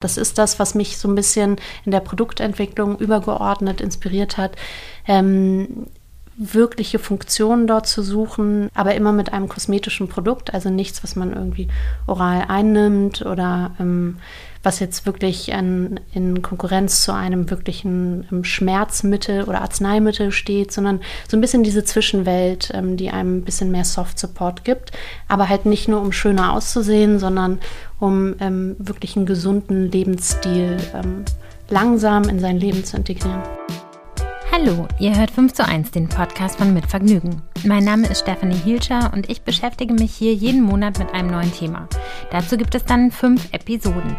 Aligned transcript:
Das 0.00 0.16
ist 0.16 0.38
das, 0.38 0.58
was 0.58 0.74
mich 0.74 0.96
so 0.96 1.08
ein 1.08 1.14
bisschen 1.14 1.56
in 1.84 1.92
der 1.92 2.00
Produktentwicklung 2.00 2.98
übergeordnet 2.98 3.82
inspiriert 3.82 4.38
hat. 4.38 4.56
Ähm, 5.06 5.86
wirkliche 6.38 6.98
Funktionen 6.98 7.66
dort 7.66 7.86
zu 7.86 8.02
suchen, 8.02 8.70
aber 8.72 8.94
immer 8.94 9.12
mit 9.12 9.34
einem 9.34 9.46
kosmetischen 9.46 10.08
Produkt, 10.08 10.54
also 10.54 10.70
nichts, 10.70 11.04
was 11.04 11.16
man 11.16 11.34
irgendwie 11.34 11.68
oral 12.06 12.46
einnimmt 12.48 13.26
oder 13.26 13.72
ähm, 13.78 14.16
was 14.62 14.78
jetzt 14.78 15.06
wirklich 15.06 15.54
an, 15.54 16.00
in 16.12 16.42
Konkurrenz 16.42 17.02
zu 17.02 17.12
einem 17.12 17.50
wirklichen 17.50 18.26
ähm, 18.30 18.44
Schmerzmittel 18.44 19.44
oder 19.44 19.62
Arzneimittel 19.62 20.32
steht, 20.32 20.72
sondern 20.72 21.00
so 21.28 21.36
ein 21.36 21.40
bisschen 21.40 21.62
diese 21.62 21.84
Zwischenwelt, 21.84 22.70
ähm, 22.74 22.96
die 22.96 23.10
einem 23.10 23.38
ein 23.38 23.44
bisschen 23.44 23.70
mehr 23.70 23.84
Soft 23.84 24.18
Support 24.18 24.64
gibt, 24.64 24.92
aber 25.28 25.48
halt 25.48 25.66
nicht 25.66 25.88
nur 25.88 26.00
um 26.00 26.12
schöner 26.12 26.52
auszusehen, 26.52 27.18
sondern 27.18 27.58
um 27.98 28.34
ähm, 28.40 28.76
wirklich 28.78 29.16
einen 29.16 29.26
gesunden 29.26 29.90
Lebensstil 29.90 30.76
ähm, 30.94 31.24
langsam 31.68 32.24
in 32.24 32.40
sein 32.40 32.58
Leben 32.58 32.84
zu 32.84 32.96
integrieren. 32.96 33.42
Hallo, 34.52 34.88
ihr 34.98 35.16
hört 35.16 35.30
5 35.30 35.52
zu 35.52 35.64
1, 35.64 35.92
den 35.92 36.08
Podcast 36.08 36.58
von 36.58 36.74
Mit 36.74 36.84
Vergnügen. 36.84 37.40
Mein 37.64 37.84
Name 37.84 38.08
ist 38.08 38.22
Stephanie 38.22 38.56
Hielscher 38.56 39.12
und 39.14 39.30
ich 39.30 39.42
beschäftige 39.42 39.94
mich 39.94 40.12
hier 40.12 40.34
jeden 40.34 40.62
Monat 40.62 40.98
mit 40.98 41.14
einem 41.14 41.30
neuen 41.30 41.52
Thema. 41.52 41.88
Dazu 42.32 42.56
gibt 42.56 42.74
es 42.74 42.84
dann 42.84 43.12
fünf 43.12 43.52
Episoden. 43.52 44.16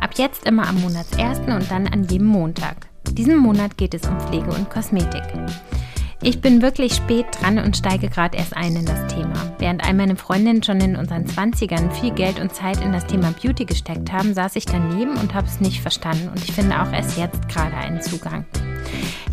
Ab 0.00 0.12
jetzt 0.16 0.48
immer 0.48 0.66
am 0.66 0.80
Monatsersten 0.80 1.52
und 1.52 1.70
dann 1.70 1.86
an 1.86 2.04
jedem 2.04 2.28
Montag. 2.28 2.88
Diesen 3.10 3.36
Monat 3.36 3.76
geht 3.76 3.92
es 3.92 4.08
um 4.08 4.18
Pflege 4.20 4.50
und 4.52 4.70
Kosmetik. 4.70 5.22
Ich 6.22 6.40
bin 6.40 6.62
wirklich 6.62 6.94
spät 6.94 7.26
dran 7.38 7.58
und 7.58 7.76
steige 7.76 8.08
gerade 8.08 8.38
erst 8.38 8.56
ein 8.56 8.76
in 8.76 8.86
das 8.86 9.12
Thema. 9.12 9.34
Während 9.58 9.84
all 9.84 9.92
meine 9.92 10.16
Freundinnen 10.16 10.62
schon 10.62 10.80
in 10.80 10.96
unseren 10.96 11.26
20ern 11.26 11.90
viel 11.90 12.12
Geld 12.12 12.40
und 12.40 12.54
Zeit 12.54 12.80
in 12.80 12.92
das 12.92 13.06
Thema 13.06 13.34
Beauty 13.42 13.66
gesteckt 13.66 14.10
haben, 14.10 14.32
saß 14.32 14.56
ich 14.56 14.64
daneben 14.64 15.18
und 15.18 15.34
habe 15.34 15.46
es 15.46 15.60
nicht 15.60 15.82
verstanden 15.82 16.30
und 16.30 16.42
ich 16.42 16.52
finde 16.52 16.80
auch 16.80 16.90
erst 16.90 17.18
jetzt 17.18 17.46
gerade 17.50 17.76
einen 17.76 18.00
Zugang. 18.00 18.46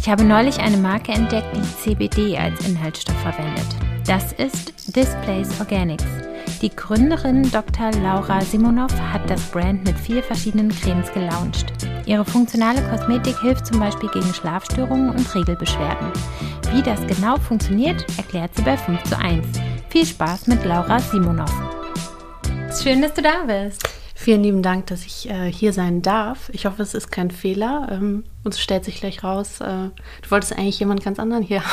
Ich 0.01 0.09
habe 0.09 0.23
neulich 0.23 0.59
eine 0.59 0.77
Marke 0.77 1.11
entdeckt, 1.11 1.55
die 1.55 1.61
CBD 1.61 2.35
als 2.35 2.67
Inhaltsstoff 2.67 3.15
verwendet. 3.21 3.67
Das 4.07 4.33
ist 4.33 4.95
Displays 4.95 5.47
Organics. 5.59 6.03
Die 6.59 6.71
Gründerin 6.75 7.43
Dr. 7.51 7.91
Laura 8.01 8.41
Simonov 8.41 8.91
hat 8.99 9.29
das 9.29 9.39
Brand 9.51 9.85
mit 9.85 9.95
vier 9.99 10.23
verschiedenen 10.23 10.69
Cremes 10.69 11.13
gelauncht. 11.13 11.71
Ihre 12.07 12.25
funktionale 12.25 12.81
Kosmetik 12.89 13.39
hilft 13.41 13.67
zum 13.67 13.79
Beispiel 13.79 14.09
gegen 14.09 14.33
Schlafstörungen 14.33 15.11
und 15.11 15.35
Regelbeschwerden. 15.35 16.11
Wie 16.73 16.81
das 16.81 17.05
genau 17.05 17.37
funktioniert, 17.37 18.03
erklärt 18.17 18.55
sie 18.55 18.63
bei 18.63 18.77
5 18.77 19.03
zu 19.03 19.19
1. 19.19 19.45
Viel 19.89 20.07
Spaß 20.07 20.47
mit 20.47 20.65
Laura 20.65 20.99
Simonov. 20.99 21.53
Schön, 22.81 23.03
dass 23.03 23.13
du 23.13 23.21
da 23.21 23.43
bist. 23.45 23.90
Vielen 24.21 24.43
lieben 24.43 24.61
Dank, 24.61 24.85
dass 24.85 25.03
ich 25.03 25.31
äh, 25.31 25.51
hier 25.51 25.73
sein 25.73 26.03
darf. 26.03 26.51
Ich 26.53 26.67
hoffe, 26.67 26.83
es 26.83 26.93
ist 26.93 27.11
kein 27.11 27.31
Fehler. 27.31 27.87
Ähm, 27.91 28.23
und 28.43 28.53
es 28.53 28.61
stellt 28.61 28.85
sich 28.85 28.99
gleich 28.99 29.23
raus, 29.23 29.61
äh, 29.61 29.65
du 29.65 30.29
wolltest 30.29 30.55
eigentlich 30.55 30.79
jemand 30.79 31.03
ganz 31.03 31.17
anderen 31.17 31.41
hier. 31.41 31.63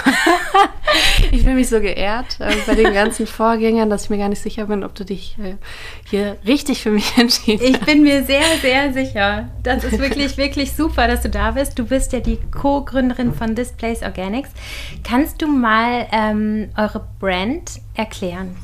ich 1.31 1.43
fühle 1.43 1.57
mich 1.57 1.69
so 1.69 1.79
geehrt 1.79 2.39
äh, 2.41 2.51
bei 2.67 2.75
den 2.75 2.95
ganzen 2.95 3.27
Vorgängern, 3.27 3.91
dass 3.91 4.05
ich 4.05 4.11
mir 4.11 4.17
gar 4.17 4.31
nicht 4.31 4.41
sicher 4.41 4.65
bin, 4.65 4.83
ob 4.83 4.95
du 4.95 5.05
dich 5.05 5.37
äh, 5.39 5.57
hier 6.09 6.39
richtig 6.47 6.81
für 6.81 6.91
mich 6.91 7.15
entschieden 7.19 7.61
hast. 7.61 7.69
Ich 7.69 7.81
bin 7.81 8.03
mir 8.03 8.25
sehr, 8.25 8.57
sehr 8.62 8.95
sicher. 8.95 9.51
Das 9.62 9.85
ist 9.85 9.99
wirklich, 9.99 10.39
wirklich 10.39 10.73
super, 10.73 11.07
dass 11.07 11.21
du 11.21 11.29
da 11.29 11.51
bist. 11.51 11.79
Du 11.79 11.85
bist 11.85 12.15
ja 12.15 12.21
die 12.21 12.39
Co-Gründerin 12.51 13.35
von 13.35 13.57
Displays 13.57 14.01
Organics. 14.01 14.49
Kannst 15.05 15.43
du 15.43 15.49
mal 15.49 16.07
ähm, 16.12 16.71
eure 16.79 17.07
Brand 17.21 17.73
erklären? 17.95 18.57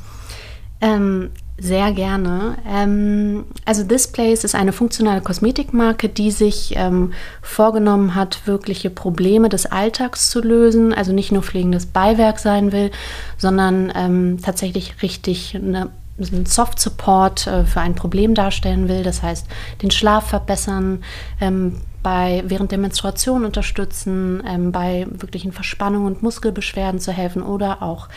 Ähm, 0.81 1.29
sehr 1.57 1.93
gerne. 1.93 2.57
Ähm, 2.67 3.45
also 3.63 3.83
Displays 3.83 4.43
ist 4.43 4.55
eine 4.55 4.73
funktionale 4.73 5.21
Kosmetikmarke, 5.21 6.09
die 6.09 6.31
sich 6.31 6.73
ähm, 6.75 7.13
vorgenommen 7.41 8.13
hat, 8.15 8.45
wirkliche 8.45 8.89
Probleme 8.89 9.47
des 9.47 9.65
Alltags 9.65 10.29
zu 10.29 10.41
lösen. 10.41 10.93
Also 10.93 11.13
nicht 11.13 11.31
nur 11.31 11.43
pflegendes 11.43 11.85
Beiwerk 11.85 12.39
sein 12.39 12.71
will, 12.71 12.91
sondern 13.37 13.91
ähm, 13.95 14.39
tatsächlich 14.41 15.01
richtig 15.01 15.55
eine, 15.55 15.89
einen 16.19 16.45
Soft 16.45 16.79
Support 16.79 17.47
äh, 17.47 17.63
für 17.63 17.79
ein 17.79 17.95
Problem 17.95 18.35
darstellen 18.35 18.89
will. 18.89 19.03
Das 19.03 19.23
heißt, 19.23 19.47
den 19.81 19.91
Schlaf 19.91 20.27
verbessern, 20.27 21.03
ähm, 21.39 21.77
bei 22.03 22.43
während 22.45 22.71
der 22.71 22.77
Menstruation 22.77 23.45
unterstützen, 23.45 24.43
ähm, 24.45 24.71
bei 24.73 25.07
wirklichen 25.09 25.53
Verspannungen 25.53 26.05
und 26.05 26.21
Muskelbeschwerden 26.21 26.99
zu 26.99 27.13
helfen 27.13 27.41
oder 27.41 27.81
auch 27.81 28.09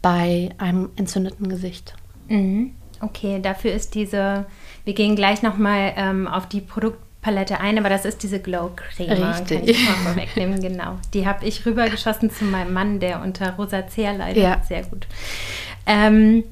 bei 0.00 0.50
einem 0.58 0.88
entzündeten 0.96 1.48
Gesicht. 1.48 1.94
Mhm. 2.28 2.72
Okay, 3.00 3.40
dafür 3.40 3.72
ist 3.72 3.94
diese, 3.94 4.46
wir 4.84 4.94
gehen 4.94 5.16
gleich 5.16 5.42
nochmal 5.42 5.92
ähm, 5.96 6.26
auf 6.26 6.48
die 6.48 6.60
Produktpalette 6.60 7.60
ein, 7.60 7.78
aber 7.78 7.88
das 7.88 8.04
ist 8.04 8.22
diese 8.22 8.40
Glow 8.40 8.70
Creme. 8.74 9.10
Richtig. 9.10 9.58
Kann 9.58 9.68
ich 9.68 9.88
mal 9.88 9.94
vorwegnehmen, 10.12 10.60
genau. 10.60 10.98
Die 11.14 11.26
habe 11.26 11.46
ich 11.46 11.66
rübergeschossen 11.66 12.30
zu 12.30 12.44
meinem 12.44 12.72
Mann, 12.72 13.00
der 13.00 13.22
unter 13.22 13.52
Rosacea 13.52 14.12
leidet. 14.12 14.42
Ja. 14.42 14.62
Sehr 14.66 14.82
gut. 14.84 15.06
Ähm, 15.86 16.44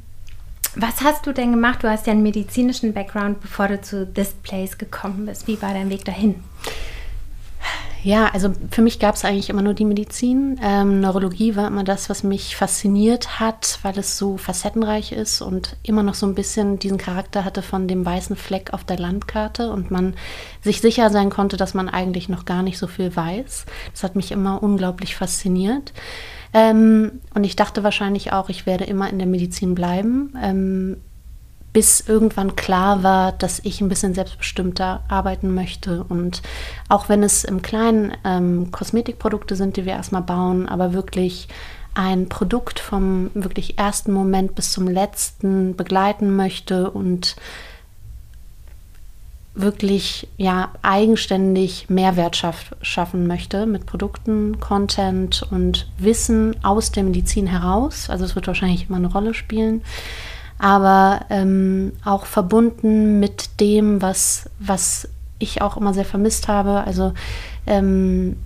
was 0.77 1.03
hast 1.03 1.27
du 1.27 1.33
denn 1.33 1.53
gemacht? 1.53 1.83
Du 1.83 1.89
hast 1.89 2.07
ja 2.07 2.13
einen 2.13 2.23
medizinischen 2.23 2.93
Background, 2.93 3.41
bevor 3.41 3.69
du 3.69 3.81
zu 3.81 4.07
Displays 4.07 4.77
gekommen 4.77 5.27
bist. 5.27 5.47
Wie 5.47 5.61
war 5.63 5.73
dein 5.73 5.91
Weg 5.91 6.05
dahin? 6.05 6.43
Ja, 8.05 8.27
also 8.35 8.53
für 8.71 8.83
mich 8.83 8.99
gab 8.99 9.15
es 9.15 9.25
eigentlich 9.25 9.49
immer 9.49 9.63
nur 9.63 9.73
die 9.73 9.87
Medizin. 9.87 10.61
Ähm, 10.63 11.01
Neurologie 11.01 11.57
war 11.57 11.67
immer 11.67 11.85
das, 11.85 12.11
was 12.11 12.23
mich 12.23 12.55
fasziniert 12.55 13.41
hat, 13.41 13.79
weil 13.81 13.99
es 13.99 14.19
so 14.19 14.37
facettenreich 14.37 15.13
ist 15.13 15.41
und 15.41 15.79
immer 15.83 16.03
noch 16.03 16.13
so 16.13 16.27
ein 16.27 16.35
bisschen 16.35 16.79
diesen 16.79 16.99
Charakter 16.99 17.47
hatte 17.47 17.63
von 17.63 17.89
dem 17.89 18.05
weißen 18.05 18.37
Fleck 18.37 18.75
auf 18.75 18.85
der 18.85 18.99
Landkarte 18.99 19.73
und 19.73 19.91
man 19.91 20.17
sich 20.61 20.83
sicher 20.83 21.09
sein 21.09 21.31
konnte, 21.31 21.57
dass 21.57 21.73
man 21.73 21.89
eigentlich 21.89 22.29
noch 22.29 22.45
gar 22.45 22.63
nicht 22.63 22.77
so 22.77 22.89
viel 22.89 23.17
weiß. 23.17 23.65
Das 23.93 24.03
hat 24.03 24.17
mich 24.17 24.33
immer 24.33 24.63
unglaublich 24.63 25.17
fasziniert. 25.17 25.95
Ähm, 26.53 27.23
und 27.35 27.45
ich 27.45 27.57
dachte 27.57 27.85
wahrscheinlich 27.85 28.33
auch, 28.33 28.51
ich 28.51 28.67
werde 28.67 28.85
immer 28.85 29.09
in 29.09 29.19
der 29.19 29.27
Medizin 29.27 29.75
bleiben. 29.75 30.35
Ähm, 30.43 30.99
bis 31.75 32.01
irgendwann 32.01 32.55
klar 32.55 33.03
war, 33.03 33.33
dass 33.33 33.59
ich 33.59 33.81
ein 33.81 33.89
bisschen 33.89 34.15
selbstbestimmter 34.15 35.03
arbeiten 35.09 35.55
möchte. 35.55 36.05
Und 36.05 36.41
auch 36.89 37.09
wenn 37.09 37.23
es 37.23 37.43
im 37.43 37.63
Kleinen 37.63 38.13
ähm, 38.25 38.71
Kosmetikprodukte 38.71 39.57
sind, 39.57 39.77
die 39.77 39.85
wir 39.85 39.93
erstmal 39.93 40.23
bauen, 40.23 40.69
aber 40.69 40.95
wirklich 40.95 41.49
ein 41.95 42.29
Produkt 42.29 42.79
vom 42.79 43.31
wirklich 43.35 43.77
ersten 43.77 44.13
Moment 44.13 44.55
bis 44.55 44.71
zum 44.71 44.87
letzten 44.87 45.75
begleiten 45.75 46.37
möchte 46.37 46.91
und 46.91 47.35
wirklich 49.57 50.29
ja 50.37 50.71
eigenständig 50.83 51.91
Mehrwert 51.91 52.37
schaff, 52.37 52.75
schaffen 52.83 53.27
möchte 53.27 53.67
mit 53.67 53.87
Produkten, 53.87 54.61
Content 54.61 55.45
und 55.51 55.89
Wissen 55.99 56.57
aus 56.65 56.93
der 56.93 57.03
Medizin 57.03 57.49
heraus. 57.49 58.11
Also 58.11 58.25
es 58.25 58.37
wird 58.37 58.47
wahrscheinlich 58.47 58.89
immer 58.89 58.99
eine 58.99 59.11
Rolle 59.13 59.35
spielen 59.35 59.83
aber 60.59 61.27
ähm, 61.31 61.93
auch 62.05 62.27
verbunden 62.27 63.21
mit 63.21 63.61
dem, 63.61 64.01
was, 64.01 64.49
was 64.59 65.09
ich 65.39 65.63
auch 65.63 65.77
immer 65.77 65.95
sehr 65.95 66.05
vermisst 66.05 66.49
habe. 66.49 66.85
Also 66.85 67.13
ähm, 67.67 68.37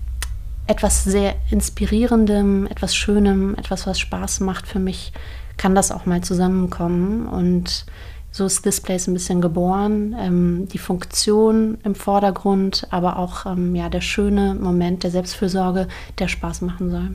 etwas 0.67 1.05
sehr 1.05 1.35
Inspirierendem, 1.51 2.67
etwas 2.67 2.95
Schönem, 2.95 3.55
etwas, 3.57 3.87
was 3.87 3.99
Spaß 3.99 4.41
macht 4.41 4.67
für 4.67 4.79
mich, 4.79 5.13
kann 5.57 5.75
das 5.75 5.91
auch 5.91 6.07
mal 6.07 6.23
zusammenkommen. 6.23 7.27
Und 7.27 7.87
so 8.31 8.47
ist 8.47 8.65
Displays 8.65 9.07
ein 9.07 9.15
bisschen 9.15 9.41
geboren. 9.41 10.15
Ähm, 10.19 10.69
die 10.69 10.79
Funktion 10.79 11.79
im 11.85 11.95
Vordergrund, 11.95 12.87
aber 12.91 13.19
auch 13.19 13.47
ähm, 13.47 13.75
ja, 13.75 13.89
der 13.89 14.01
schöne 14.03 14.55
Moment 14.55 15.03
der 15.03 15.11
Selbstfürsorge, 15.11 15.89
der 16.19 16.29
Spaß 16.29 16.61
machen 16.63 16.91
soll. 16.91 17.11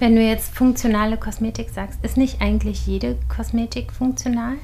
Wenn 0.00 0.16
du 0.16 0.22
jetzt 0.22 0.54
funktionale 0.54 1.16
Kosmetik 1.16 1.70
sagst, 1.70 2.04
ist 2.04 2.16
nicht 2.16 2.40
eigentlich 2.40 2.86
jede 2.86 3.16
Kosmetik 3.34 3.92
funktional? 3.92 4.54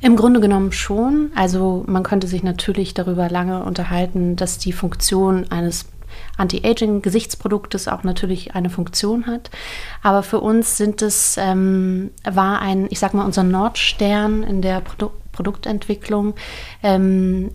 Im 0.00 0.16
Grunde 0.16 0.40
genommen 0.40 0.72
schon. 0.72 1.30
Also 1.34 1.84
man 1.86 2.02
könnte 2.02 2.26
sich 2.26 2.42
natürlich 2.42 2.94
darüber 2.94 3.28
lange 3.28 3.62
unterhalten, 3.64 4.36
dass 4.36 4.58
die 4.58 4.72
Funktion 4.72 5.50
eines 5.50 5.86
Anti-Aging-Gesichtsproduktes 6.36 7.88
auch 7.88 8.04
natürlich 8.04 8.54
eine 8.54 8.70
Funktion 8.70 9.26
hat. 9.26 9.50
Aber 10.02 10.22
für 10.22 10.40
uns 10.40 10.76
sind 10.76 11.02
es, 11.02 11.36
ähm, 11.38 12.10
war 12.24 12.60
ein, 12.60 12.86
ich 12.90 12.98
sag 12.98 13.14
mal, 13.14 13.24
unser 13.24 13.42
Nordstern 13.42 14.42
in 14.42 14.62
der 14.62 14.80
Produ 14.80 15.10
Produktentwicklung, 15.32 16.34
ähm, 16.84 17.50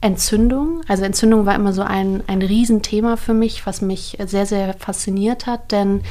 Entzündung. 0.00 0.82
Also 0.88 1.04
Entzündung 1.04 1.46
war 1.46 1.54
immer 1.54 1.72
so 1.72 1.82
ein, 1.82 2.22
ein 2.26 2.42
Riesenthema 2.42 3.16
für 3.16 3.34
mich, 3.34 3.66
was 3.66 3.80
mich 3.80 4.18
sehr, 4.26 4.46
sehr 4.46 4.74
fasziniert 4.74 5.46
hat, 5.46 5.72
denn 5.72 6.02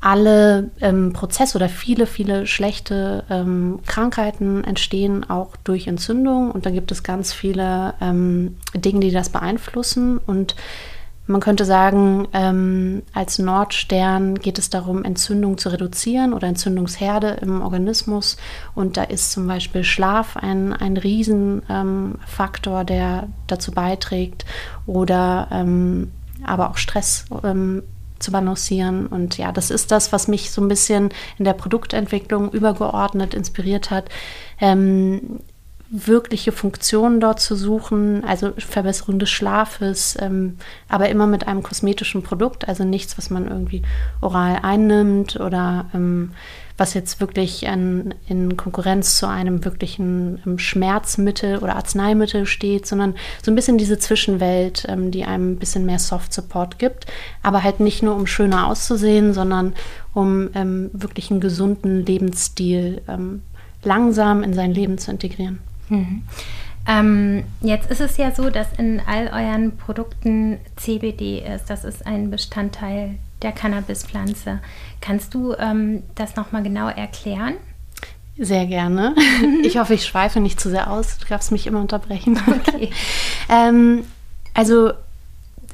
alle 0.00 0.70
ähm, 0.80 1.12
Prozesse 1.12 1.56
oder 1.56 1.68
viele, 1.68 2.06
viele 2.06 2.46
schlechte 2.46 3.24
ähm, 3.28 3.80
Krankheiten 3.86 4.62
entstehen 4.62 5.28
auch 5.28 5.56
durch 5.64 5.88
Entzündung 5.88 6.50
und 6.52 6.64
da 6.64 6.70
gibt 6.70 6.92
es 6.92 7.02
ganz 7.02 7.32
viele 7.32 7.94
ähm, 8.00 8.56
Dinge, 8.74 9.00
die 9.00 9.10
das 9.10 9.30
beeinflussen 9.30 10.18
und 10.18 10.54
Man 11.28 11.40
könnte 11.40 11.64
sagen, 11.64 12.28
ähm, 12.32 13.02
als 13.12 13.38
Nordstern 13.38 14.36
geht 14.36 14.58
es 14.58 14.70
darum, 14.70 15.02
Entzündung 15.02 15.58
zu 15.58 15.70
reduzieren 15.70 16.32
oder 16.32 16.46
Entzündungsherde 16.46 17.38
im 17.42 17.62
Organismus. 17.62 18.36
Und 18.74 18.96
da 18.96 19.02
ist 19.02 19.32
zum 19.32 19.46
Beispiel 19.48 19.82
Schlaf 19.82 20.36
ein, 20.36 20.72
ein 20.72 20.96
Riesenfaktor, 20.96 22.80
ähm, 22.80 22.86
der 22.86 23.28
dazu 23.48 23.72
beiträgt. 23.72 24.44
Oder 24.86 25.48
ähm, 25.50 26.12
aber 26.44 26.70
auch 26.70 26.76
Stress 26.76 27.24
ähm, 27.42 27.82
zu 28.20 28.30
balancieren. 28.30 29.06
Und 29.08 29.36
ja, 29.36 29.50
das 29.50 29.70
ist 29.70 29.90
das, 29.90 30.12
was 30.12 30.28
mich 30.28 30.50
so 30.50 30.62
ein 30.62 30.68
bisschen 30.68 31.10
in 31.38 31.44
der 31.44 31.54
Produktentwicklung 31.54 32.50
übergeordnet 32.52 33.34
inspiriert 33.34 33.90
hat. 33.90 34.08
Ähm, 34.60 35.40
wirkliche 35.88 36.52
Funktionen 36.52 37.20
dort 37.20 37.40
zu 37.40 37.54
suchen, 37.54 38.24
also 38.24 38.52
Verbesserung 38.58 39.18
des 39.18 39.30
Schlafes, 39.30 40.16
ähm, 40.20 40.58
aber 40.88 41.08
immer 41.08 41.26
mit 41.26 41.46
einem 41.46 41.62
kosmetischen 41.62 42.22
Produkt, 42.22 42.66
also 42.68 42.84
nichts, 42.84 43.16
was 43.18 43.30
man 43.30 43.48
irgendwie 43.48 43.82
oral 44.20 44.58
einnimmt 44.62 45.38
oder 45.38 45.86
ähm, 45.94 46.32
was 46.76 46.92
jetzt 46.92 47.20
wirklich 47.20 47.62
in, 47.64 48.14
in, 48.28 48.56
Konkurrenz 48.56 49.16
zu 49.16 49.28
einem 49.28 49.64
wirklichen 49.64 50.42
ähm, 50.44 50.58
Schmerzmittel 50.58 51.58
oder 51.58 51.76
Arzneimittel 51.76 52.46
steht, 52.46 52.86
sondern 52.86 53.14
so 53.42 53.50
ein 53.50 53.54
bisschen 53.54 53.78
diese 53.78 53.98
Zwischenwelt, 53.98 54.84
ähm, 54.88 55.10
die 55.10 55.24
einem 55.24 55.52
ein 55.52 55.58
bisschen 55.58 55.86
mehr 55.86 55.98
Soft 55.98 56.32
Support 56.32 56.78
gibt, 56.78 57.06
aber 57.42 57.62
halt 57.62 57.80
nicht 57.80 58.02
nur 58.02 58.14
um 58.14 58.26
schöner 58.26 58.66
auszusehen, 58.66 59.32
sondern 59.32 59.74
um 60.12 60.50
ähm, 60.54 60.90
wirklich 60.92 61.30
einen 61.30 61.40
gesunden 61.40 62.04
Lebensstil 62.04 63.02
ähm, 63.08 63.42
langsam 63.82 64.42
in 64.42 64.52
sein 64.52 64.74
Leben 64.74 64.98
zu 64.98 65.10
integrieren. 65.10 65.60
Mhm. 65.88 66.22
Ähm, 66.88 67.44
jetzt 67.62 67.90
ist 67.90 68.00
es 68.00 68.16
ja 68.16 68.30
so, 68.32 68.48
dass 68.48 68.68
in 68.78 69.00
all 69.06 69.28
euren 69.28 69.76
Produkten 69.76 70.58
CBD 70.76 71.40
ist. 71.40 71.68
Das 71.68 71.84
ist 71.84 72.06
ein 72.06 72.30
Bestandteil 72.30 73.16
der 73.42 73.52
Cannabispflanze. 73.52 74.60
Kannst 75.00 75.34
du 75.34 75.54
ähm, 75.54 76.04
das 76.14 76.36
nochmal 76.36 76.62
genau 76.62 76.88
erklären? 76.88 77.54
Sehr 78.38 78.66
gerne. 78.66 79.14
Ich 79.62 79.78
hoffe, 79.78 79.94
ich 79.94 80.06
schweife 80.06 80.38
nicht 80.38 80.60
zu 80.60 80.70
sehr 80.70 80.90
aus. 80.90 81.18
Du 81.18 81.26
darfst 81.26 81.50
mich 81.50 81.66
immer 81.66 81.80
unterbrechen. 81.80 82.38
Okay. 82.46 82.90
ähm, 83.48 84.04
also, 84.54 84.92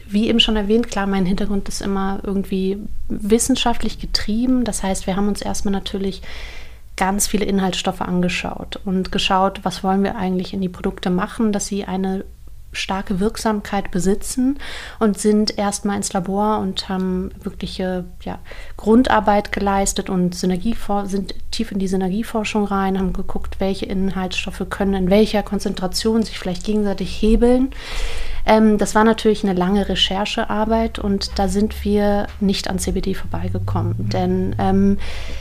wie 0.08 0.28
eben 0.28 0.40
schon 0.40 0.56
erwähnt, 0.56 0.88
klar, 0.90 1.06
mein 1.06 1.26
Hintergrund 1.26 1.68
ist 1.68 1.82
immer 1.82 2.20
irgendwie 2.22 2.78
wissenschaftlich 3.08 3.98
getrieben. 3.98 4.64
Das 4.64 4.82
heißt, 4.82 5.06
wir 5.06 5.16
haben 5.16 5.28
uns 5.28 5.42
erstmal 5.42 5.72
natürlich 5.72 6.22
ganz 7.02 7.26
viele 7.26 7.46
Inhaltsstoffe 7.46 8.00
angeschaut 8.00 8.78
und 8.84 9.10
geschaut, 9.10 9.64
was 9.64 9.82
wollen 9.82 10.04
wir 10.04 10.14
eigentlich 10.14 10.54
in 10.54 10.60
die 10.60 10.68
Produkte 10.68 11.10
machen, 11.10 11.50
dass 11.50 11.66
sie 11.66 11.84
eine 11.84 12.24
starke 12.70 13.18
Wirksamkeit 13.18 13.90
besitzen 13.90 14.60
und 15.00 15.18
sind 15.18 15.58
erstmal 15.58 15.96
ins 15.96 16.12
Labor 16.12 16.60
und 16.60 16.88
haben 16.88 17.32
wirkliche 17.42 18.04
ja, 18.22 18.38
Grundarbeit 18.76 19.50
geleistet 19.50 20.10
und 20.10 20.36
Synergiefor 20.36 21.06
sind 21.06 21.34
tief 21.50 21.72
in 21.72 21.80
die 21.80 21.88
Synergieforschung 21.88 22.66
rein, 22.66 22.96
haben 22.96 23.12
geguckt, 23.12 23.56
welche 23.58 23.86
Inhaltsstoffe 23.86 24.64
können 24.70 24.94
in 24.94 25.10
welcher 25.10 25.42
Konzentration 25.42 26.22
sich 26.22 26.38
vielleicht 26.38 26.62
gegenseitig 26.62 27.20
hebeln. 27.20 27.72
Ähm, 28.44 28.78
das 28.78 28.94
war 28.94 29.04
natürlich 29.04 29.44
eine 29.44 29.54
lange 29.54 29.88
Recherchearbeit 29.88 30.98
und 30.98 31.38
da 31.38 31.48
sind 31.48 31.84
wir 31.84 32.26
nicht 32.40 32.68
an 32.68 32.78
CBD 32.78 33.14
vorbeigekommen, 33.14 33.94
mhm. 33.96 34.08
denn 34.08 34.56
ähm, 34.58 34.98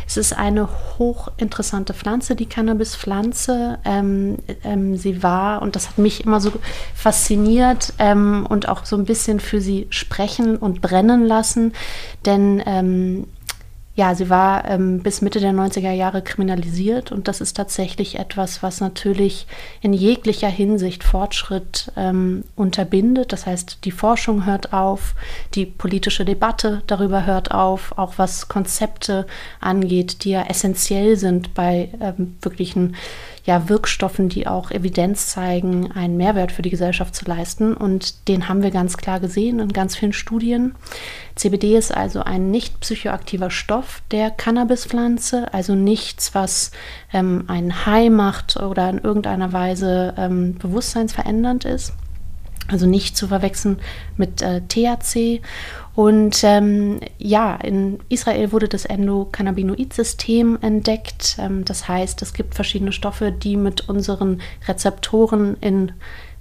es 0.07 0.17
ist 0.17 0.37
eine 0.37 0.69
hochinteressante 0.97 1.93
Pflanze, 1.93 2.35
die 2.35 2.45
Cannabispflanze. 2.45 3.79
Ähm, 3.85 4.37
ähm, 4.63 4.97
sie 4.97 5.23
war, 5.23 5.61
und 5.61 5.75
das 5.75 5.89
hat 5.89 5.97
mich 5.97 6.25
immer 6.25 6.39
so 6.39 6.51
fasziniert 6.93 7.93
ähm, 7.99 8.45
und 8.47 8.69
auch 8.69 8.85
so 8.85 8.95
ein 8.95 9.05
bisschen 9.05 9.39
für 9.39 9.61
sie 9.61 9.87
sprechen 9.89 10.57
und 10.57 10.81
brennen 10.81 11.25
lassen, 11.25 11.73
denn 12.25 12.61
ähm, 12.65 13.25
ja, 14.01 14.15
sie 14.15 14.31
war 14.31 14.65
ähm, 14.67 15.03
bis 15.03 15.21
Mitte 15.21 15.39
der 15.39 15.51
90er 15.51 15.91
Jahre 15.91 16.23
kriminalisiert 16.23 17.11
und 17.11 17.27
das 17.27 17.39
ist 17.39 17.55
tatsächlich 17.55 18.17
etwas, 18.17 18.63
was 18.63 18.81
natürlich 18.81 19.45
in 19.79 19.93
jeglicher 19.93 20.47
Hinsicht 20.47 21.03
Fortschritt 21.03 21.91
ähm, 21.95 22.43
unterbindet. 22.55 23.31
Das 23.31 23.45
heißt, 23.45 23.85
die 23.85 23.91
Forschung 23.91 24.47
hört 24.47 24.73
auf, 24.73 25.13
die 25.53 25.67
politische 25.67 26.25
Debatte 26.25 26.81
darüber 26.87 27.27
hört 27.27 27.51
auf, 27.51 27.95
auch 27.95 28.13
was 28.17 28.47
Konzepte 28.47 29.27
angeht, 29.59 30.23
die 30.23 30.31
ja 30.31 30.47
essentiell 30.49 31.15
sind 31.15 31.53
bei 31.53 31.89
ähm, 32.01 32.37
wirklichen 32.41 32.95
ja, 33.43 33.69
Wirkstoffen, 33.69 34.29
die 34.29 34.47
auch 34.47 34.71
Evidenz 34.71 35.27
zeigen, 35.27 35.91
einen 35.91 36.17
Mehrwert 36.17 36.51
für 36.51 36.61
die 36.61 36.69
Gesellschaft 36.69 37.15
zu 37.15 37.25
leisten. 37.25 37.73
Und 37.73 38.27
den 38.27 38.47
haben 38.47 38.61
wir 38.61 38.71
ganz 38.71 38.97
klar 38.97 39.19
gesehen 39.19 39.59
in 39.59 39.73
ganz 39.73 39.95
vielen 39.95 40.13
Studien. 40.13 40.75
CBD 41.35 41.75
ist 41.75 41.95
also 41.95 42.21
ein 42.21 42.51
nicht 42.51 42.79
psychoaktiver 42.81 43.49
Stoff 43.49 44.03
der 44.11 44.29
Cannabispflanze, 44.29 45.53
also 45.53 45.73
nichts, 45.73 46.35
was 46.35 46.71
ähm, 47.13 47.45
einen 47.47 47.85
High 47.85 48.11
macht 48.11 48.57
oder 48.57 48.89
in 48.89 48.99
irgendeiner 48.99 49.53
Weise 49.53 50.13
ähm, 50.17 50.55
bewusstseinsverändernd 50.59 51.65
ist. 51.65 51.93
Also 52.67 52.85
nicht 52.85 53.17
zu 53.17 53.27
verwechseln 53.27 53.79
mit 54.17 54.41
äh, 54.41 54.61
THC. 54.61 55.41
Und 55.93 56.43
ähm, 56.43 56.99
ja, 57.17 57.55
in 57.55 57.99
Israel 58.07 58.51
wurde 58.51 58.69
das 58.69 58.85
Endokannabinoid-System 58.85 60.59
entdeckt. 60.61 61.37
Ähm, 61.39 61.65
das 61.65 61.87
heißt, 61.87 62.21
es 62.21 62.33
gibt 62.33 62.55
verschiedene 62.55 62.93
Stoffe, 62.93 63.31
die 63.31 63.57
mit 63.57 63.89
unseren 63.89 64.41
Rezeptoren 64.67 65.57
in 65.59 65.91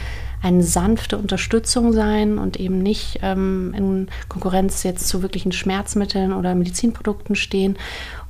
eine 0.42 0.62
sanfte 0.62 1.18
Unterstützung 1.18 1.92
sein 1.92 2.38
und 2.38 2.58
eben 2.58 2.78
nicht 2.78 3.18
ähm, 3.22 3.74
in 3.76 4.08
Konkurrenz 4.28 4.84
jetzt 4.84 5.08
zu 5.08 5.20
wirklichen 5.20 5.52
Schmerzmitteln 5.52 6.32
oder 6.32 6.54
Medizinprodukten 6.54 7.36
stehen. 7.36 7.76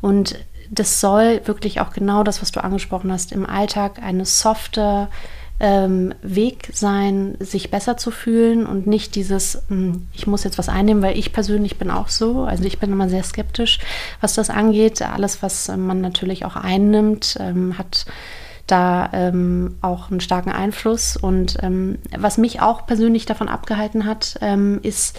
Und 0.00 0.40
das 0.70 1.00
soll 1.00 1.40
wirklich 1.44 1.80
auch 1.80 1.92
genau 1.92 2.24
das, 2.24 2.42
was 2.42 2.50
du 2.50 2.64
angesprochen 2.64 3.12
hast, 3.12 3.30
im 3.30 3.46
Alltag 3.46 4.02
eine 4.02 4.24
softe 4.24 5.06
ähm, 5.58 6.14
Weg 6.22 6.70
sein, 6.74 7.36
sich 7.40 7.70
besser 7.70 7.96
zu 7.96 8.10
fühlen 8.10 8.66
und 8.66 8.86
nicht 8.86 9.14
dieses, 9.14 9.62
mh, 9.68 9.76
hm, 9.76 10.08
ich 10.12 10.26
muss 10.26 10.44
jetzt 10.44 10.58
was 10.58 10.68
einnehmen, 10.68 11.02
weil 11.02 11.18
ich 11.18 11.32
persönlich 11.32 11.78
bin 11.78 11.90
auch 11.90 12.08
so. 12.08 12.42
Also 12.42 12.64
ich 12.64 12.78
bin 12.78 12.92
immer 12.92 13.08
sehr 13.08 13.22
skeptisch, 13.22 13.78
was 14.20 14.34
das 14.34 14.50
angeht. 14.50 15.00
Alles, 15.02 15.42
was 15.42 15.68
äh, 15.68 15.76
man 15.76 16.00
natürlich 16.00 16.44
auch 16.44 16.56
einnimmt, 16.56 17.36
ähm, 17.40 17.78
hat 17.78 18.04
da 18.66 19.10
ähm, 19.12 19.76
auch 19.80 20.10
einen 20.10 20.20
starken 20.20 20.50
Einfluss. 20.50 21.16
Und 21.16 21.56
ähm, 21.62 21.98
was 22.16 22.36
mich 22.36 22.60
auch 22.60 22.86
persönlich 22.86 23.24
davon 23.24 23.48
abgehalten 23.48 24.04
hat, 24.04 24.38
ähm, 24.42 24.80
ist, 24.82 25.18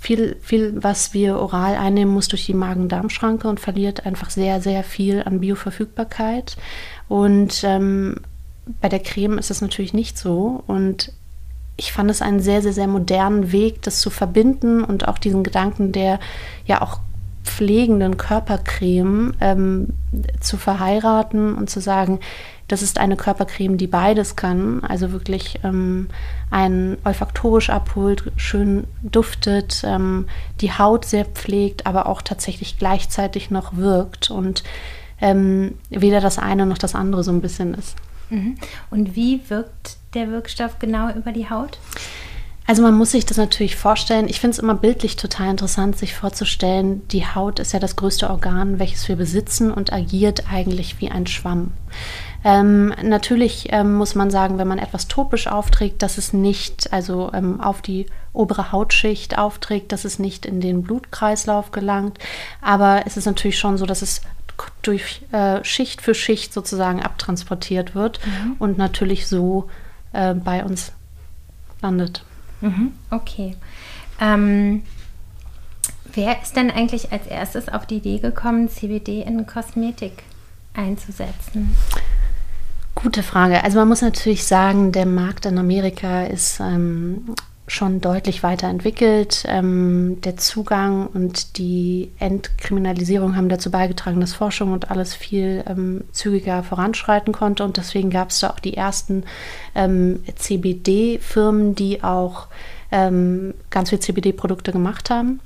viel, 0.00 0.36
viel, 0.40 0.82
was 0.82 1.12
wir 1.12 1.38
oral 1.38 1.76
einnehmen, 1.76 2.14
muss 2.14 2.28
durch 2.28 2.46
die 2.46 2.54
Magen-Darm-Schranke 2.54 3.46
und 3.46 3.60
verliert 3.60 4.06
einfach 4.06 4.30
sehr, 4.30 4.62
sehr 4.62 4.82
viel 4.82 5.22
an 5.22 5.40
Bioverfügbarkeit. 5.40 6.56
Und 7.06 7.62
ähm, 7.64 8.16
bei 8.80 8.88
der 8.88 9.00
Creme 9.00 9.38
ist 9.38 9.50
es 9.50 9.60
natürlich 9.60 9.94
nicht 9.94 10.18
so. 10.18 10.62
Und 10.66 11.12
ich 11.76 11.92
fand 11.92 12.10
es 12.10 12.22
einen 12.22 12.40
sehr, 12.40 12.62
sehr, 12.62 12.72
sehr 12.72 12.88
modernen 12.88 13.52
Weg, 13.52 13.82
das 13.82 14.00
zu 14.00 14.10
verbinden 14.10 14.84
und 14.84 15.08
auch 15.08 15.18
diesen 15.18 15.42
Gedanken 15.42 15.92
der 15.92 16.20
ja 16.66 16.82
auch 16.82 17.00
pflegenden 17.42 18.16
Körpercreme 18.16 19.34
ähm, 19.40 19.88
zu 20.40 20.56
verheiraten 20.56 21.54
und 21.54 21.70
zu 21.70 21.80
sagen, 21.80 22.20
das 22.68 22.82
ist 22.82 22.98
eine 22.98 23.16
Körpercreme, 23.16 23.76
die 23.78 23.88
beides 23.88 24.36
kann, 24.36 24.84
also 24.84 25.10
wirklich 25.10 25.58
ähm, 25.64 26.08
einen 26.50 26.98
olfaktorisch 27.04 27.70
abholt, 27.70 28.30
schön 28.36 28.84
duftet, 29.02 29.82
ähm, 29.84 30.26
die 30.60 30.72
Haut 30.72 31.04
sehr 31.04 31.24
pflegt, 31.24 31.86
aber 31.86 32.06
auch 32.06 32.22
tatsächlich 32.22 32.78
gleichzeitig 32.78 33.50
noch 33.50 33.76
wirkt 33.76 34.30
und 34.30 34.62
ähm, 35.20 35.74
weder 35.88 36.20
das 36.20 36.38
eine 36.38 36.64
noch 36.66 36.78
das 36.78 36.94
andere 36.94 37.24
so 37.24 37.32
ein 37.32 37.40
bisschen 37.40 37.74
ist. 37.74 37.96
Mhm. 38.30 38.56
Und 38.90 39.16
wie 39.16 39.40
wirkt 39.48 39.98
der 40.14 40.30
Wirkstoff 40.30 40.78
genau 40.78 41.10
über 41.10 41.32
die 41.32 41.50
Haut? 41.50 41.78
Also 42.70 42.82
man 42.82 42.96
muss 42.96 43.10
sich 43.10 43.26
das 43.26 43.36
natürlich 43.36 43.74
vorstellen. 43.74 44.28
Ich 44.28 44.38
finde 44.38 44.52
es 44.52 44.58
immer 44.60 44.76
bildlich 44.76 45.16
total 45.16 45.50
interessant, 45.50 45.98
sich 45.98 46.14
vorzustellen, 46.14 47.06
die 47.08 47.26
Haut 47.26 47.58
ist 47.58 47.72
ja 47.72 47.80
das 47.80 47.96
größte 47.96 48.30
Organ, 48.30 48.78
welches 48.78 49.08
wir 49.08 49.16
besitzen 49.16 49.72
und 49.72 49.92
agiert 49.92 50.44
eigentlich 50.52 51.00
wie 51.00 51.10
ein 51.10 51.26
Schwamm. 51.26 51.72
Ähm, 52.44 52.94
natürlich 53.02 53.68
ähm, 53.72 53.94
muss 53.94 54.14
man 54.14 54.30
sagen, 54.30 54.58
wenn 54.58 54.68
man 54.68 54.78
etwas 54.78 55.08
topisch 55.08 55.48
aufträgt, 55.48 56.00
dass 56.02 56.16
es 56.16 56.32
nicht, 56.32 56.92
also 56.92 57.30
ähm, 57.34 57.60
auf 57.60 57.82
die 57.82 58.06
obere 58.32 58.70
Hautschicht 58.70 59.36
aufträgt, 59.36 59.90
dass 59.90 60.04
es 60.04 60.20
nicht 60.20 60.46
in 60.46 60.60
den 60.60 60.84
Blutkreislauf 60.84 61.72
gelangt. 61.72 62.18
Aber 62.62 63.02
es 63.04 63.16
ist 63.16 63.26
natürlich 63.26 63.58
schon 63.58 63.78
so, 63.78 63.84
dass 63.84 64.00
es 64.00 64.22
durch 64.82 65.22
äh, 65.32 65.62
Schicht 65.64 66.02
für 66.02 66.14
Schicht 66.14 66.52
sozusagen 66.52 67.02
abtransportiert 67.02 67.94
wird 67.94 68.20
mhm. 68.24 68.56
und 68.58 68.78
natürlich 68.78 69.26
so 69.26 69.68
äh, 70.12 70.34
bei 70.34 70.64
uns 70.64 70.92
landet. 71.82 72.24
Mhm. 72.60 72.92
Okay. 73.10 73.56
Ähm, 74.20 74.82
wer 76.12 76.40
ist 76.42 76.56
denn 76.56 76.70
eigentlich 76.70 77.12
als 77.12 77.26
erstes 77.26 77.68
auf 77.68 77.86
die 77.86 77.96
Idee 77.96 78.18
gekommen, 78.18 78.68
CBD 78.68 79.22
in 79.22 79.46
Kosmetik 79.46 80.22
einzusetzen? 80.74 81.74
Gute 82.94 83.22
Frage. 83.22 83.64
Also 83.64 83.78
man 83.78 83.88
muss 83.88 84.02
natürlich 84.02 84.44
sagen, 84.44 84.92
der 84.92 85.06
Markt 85.06 85.46
in 85.46 85.58
Amerika 85.58 86.24
ist 86.24 86.60
ähm, 86.60 87.34
schon 87.70 88.00
deutlich 88.00 88.42
weiterentwickelt. 88.42 89.44
Ähm, 89.46 90.20
der 90.22 90.36
Zugang 90.36 91.06
und 91.06 91.56
die 91.56 92.10
Entkriminalisierung 92.18 93.36
haben 93.36 93.48
dazu 93.48 93.70
beigetragen, 93.70 94.20
dass 94.20 94.34
Forschung 94.34 94.72
und 94.72 94.90
alles 94.90 95.14
viel 95.14 95.62
ähm, 95.68 96.02
zügiger 96.10 96.64
voranschreiten 96.64 97.32
konnte. 97.32 97.62
Und 97.64 97.76
deswegen 97.76 98.10
gab 98.10 98.30
es 98.30 98.40
da 98.40 98.50
auch 98.50 98.58
die 98.58 98.76
ersten 98.76 99.22
ähm, 99.76 100.24
CBD-Firmen, 100.34 101.76
die 101.76 102.02
auch 102.02 102.48
ähm, 102.90 103.54
ganz 103.70 103.90
viel 103.90 104.00
CBD-Produkte 104.00 104.72
gemacht 104.72 105.08
haben. 105.08 105.38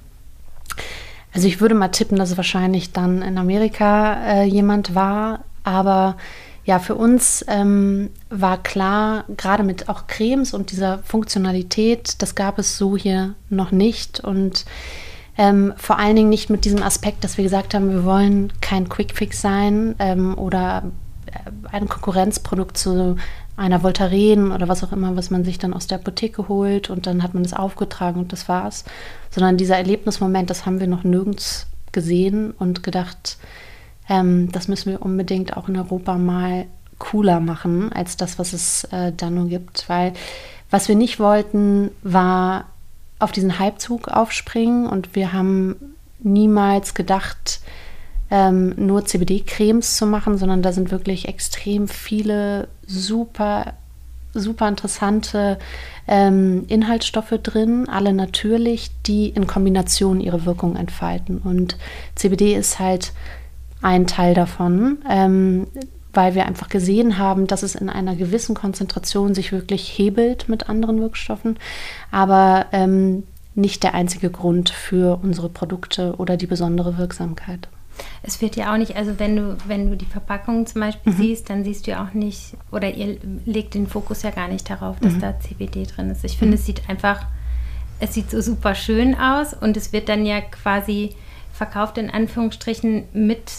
Also 1.35 1.47
ich 1.47 1.61
würde 1.61 1.75
mal 1.75 1.89
tippen, 1.89 2.17
dass 2.17 2.31
es 2.31 2.37
wahrscheinlich 2.39 2.93
dann 2.93 3.21
in 3.21 3.37
Amerika 3.37 4.15
äh, 4.25 4.45
jemand 4.45 4.95
war, 4.95 5.41
aber 5.63 6.17
ja, 6.65 6.79
für 6.79 6.95
uns 6.95 7.45
ähm, 7.49 8.11
war 8.31 8.63
klar, 8.63 9.25
gerade 9.37 9.63
mit 9.63 9.89
auch 9.89 10.07
Cremes 10.07 10.55
und 10.55 10.73
dieser 10.73 10.99
Funktionalität, 11.01 12.23
das 12.23 12.35
gab 12.35 12.59
es 12.59 12.79
so 12.79 12.97
hier 12.97 13.35
noch 13.51 13.71
nicht. 13.71 14.21
Und 14.21 14.65
ähm, 15.37 15.75
vor 15.77 15.99
allen 15.99 16.17
Dingen 16.17 16.31
nicht 16.31 16.49
mit 16.49 16.65
diesem 16.65 16.83
Aspekt, 16.83 17.23
dass 17.23 17.37
wir 17.37 17.45
gesagt 17.45 17.75
haben, 17.75 17.91
wir 17.91 18.05
wollen 18.05 18.53
kein 18.63 18.89
Quickfix 18.89 19.43
sein 19.43 19.95
ähm, 19.99 20.39
oder 20.39 20.85
äh, 21.27 21.51
ein 21.71 21.89
Konkurrenzprodukt 21.89 22.79
zu 22.79 23.17
einer 23.57 23.83
Voltaren 23.83 24.51
oder 24.51 24.67
was 24.67 24.83
auch 24.83 24.93
immer, 24.93 25.17
was 25.17 25.31
man 25.31 25.45
sich 25.45 25.59
dann 25.59 25.75
aus 25.75 25.87
der 25.87 25.99
Apotheke 25.99 26.49
holt 26.49 26.89
und 26.89 27.07
dann 27.07 27.23
hat 27.23 27.35
man 27.35 27.45
es 27.45 27.53
aufgetragen 27.53 28.21
und 28.21 28.33
das 28.33 28.49
war's. 28.49 28.85
Sondern 29.31 29.59
dieser 29.59 29.77
Erlebnismoment, 29.77 30.49
das 30.49 30.65
haben 30.65 30.81
wir 30.81 30.87
noch 30.87 31.05
nirgends 31.05 31.67
gesehen 31.93 32.53
und 32.53 32.83
gedacht, 32.83 33.37
ähm, 34.09 34.51
das 34.53 34.69
müssen 34.69 34.91
wir 34.91 35.03
unbedingt 35.03 35.57
auch 35.57 35.69
in 35.69 35.77
Europa 35.77 36.17
mal 36.17 36.67
cooler 36.99 37.41
machen 37.41 37.93
als 37.93 38.17
das, 38.17 38.39
was 38.39 38.53
es 38.53 38.85
äh, 38.85 39.13
da 39.17 39.31
nur 39.31 39.49
gibt. 39.49 39.89
Weil 39.89 40.13
was 40.71 40.89
wir 40.89 40.97
nicht 40.97 41.19
wollten, 41.21 41.91
war 42.03 42.67
auf 43.19 43.33
diesen 43.33 43.59
Halbzug 43.59 44.09
aufspringen 44.09 44.87
und 44.87 45.15
wir 45.15 45.33
haben 45.33 45.77
niemals 46.19 46.95
gedacht, 46.95 47.61
ähm, 48.31 48.75
nur 48.77 49.05
CBD-Cremes 49.05 49.97
zu 49.97 50.07
machen, 50.07 50.39
sondern 50.39 50.63
da 50.63 50.73
sind 50.73 50.91
wirklich 50.91 51.29
extrem 51.29 51.89
viele 51.89 52.69
super, 52.87 53.75
super 54.33 54.69
interessante 54.69 55.59
ähm, 56.09 56.65
Inhaltsstoffe 56.69 57.35
drin, 57.43 57.89
alle 57.89 58.13
natürlich, 58.13 58.91
die 59.07 59.29
in 59.29 59.47
Kombination 59.47 60.21
ihre 60.21 60.47
Wirkung 60.47 60.77
entfalten. 60.77 61.39
Und 61.39 61.77
CBD 62.15 62.55
ist 62.55 62.79
halt 62.79 63.13
ein 63.85 64.07
Teil 64.07 64.35
davon, 64.35 64.99
ähm, 65.09 65.67
weil 66.15 66.35
wir 66.35 66.47
einfach 66.47 66.69
gesehen 66.69 67.19
haben, 67.19 67.47
dass 67.47 67.63
es 67.63 67.75
in 67.75 67.91
einer 67.91 68.17
gewissen 68.17 68.55
Konzentration 68.55 69.35
sich 69.35 69.53
wirklich 69.53 69.87
hebelt 69.87 70.49
mit 70.49 70.69
anderen 70.71 71.01
Wirkstoffen, 71.01 71.59
aber 72.11 72.67
ähm, 72.73 73.25
nicht 73.55 73.83
der 73.83 73.95
einzige 73.95 74.31
Grund 74.31 74.71
für 74.71 75.21
unsere 75.23 75.49
Produkte 75.49 76.15
oder 76.17 76.37
die 76.37 76.47
besondere 76.47 76.97
Wirksamkeit. 76.97 77.69
Es 78.23 78.41
wird 78.41 78.57
ja 78.57 78.73
auch 78.73 78.79
nicht, 78.79 78.97
also 78.97 79.19
wenn 79.19 79.37
du, 79.37 79.57
wenn 79.67 79.91
du 79.91 79.97
die 79.97 80.07
Verpackung 80.07 80.67
zum 80.67 80.81
Beispiel 80.81 81.13
mhm. 81.13 81.17
siehst, 81.17 81.51
dann 81.51 81.63
siehst 81.63 81.87
du 81.87 81.93
ja 81.93 82.05
auch 82.05 82.15
nicht, 82.15 82.55
oder 82.73 82.93
ihr 82.93 83.19
legt 83.45 83.75
den 83.75 83.87
Fokus 83.87 84.23
ja 84.23 84.31
gar 84.31 84.49
nicht 84.49 84.69
darauf, 84.69 84.99
dass 84.99 85.13
mhm. 85.13 85.21
da 85.21 85.39
CBD 85.39 85.85
drin 85.85 86.11
ist. 86.11 86.25
Ich 86.25 86.39
finde, 86.39 86.57
mhm. 86.57 86.61
es 86.61 86.67
sieht 86.67 86.89
einfach, 86.89 87.27
es 88.01 88.15
sieht 88.15 88.31
so 88.31 88.41
super 88.41 88.75
schön 88.75 89.15
aus 89.15 89.53
und 89.53 89.77
es 89.77 89.93
wird 89.93 90.09
dann 90.09 90.27
ja 90.27 90.41
quasi 90.41 91.15
verkauft 91.53 91.99
in 91.99 92.11
Anführungsstrichen 92.11 93.05
mit 93.13 93.53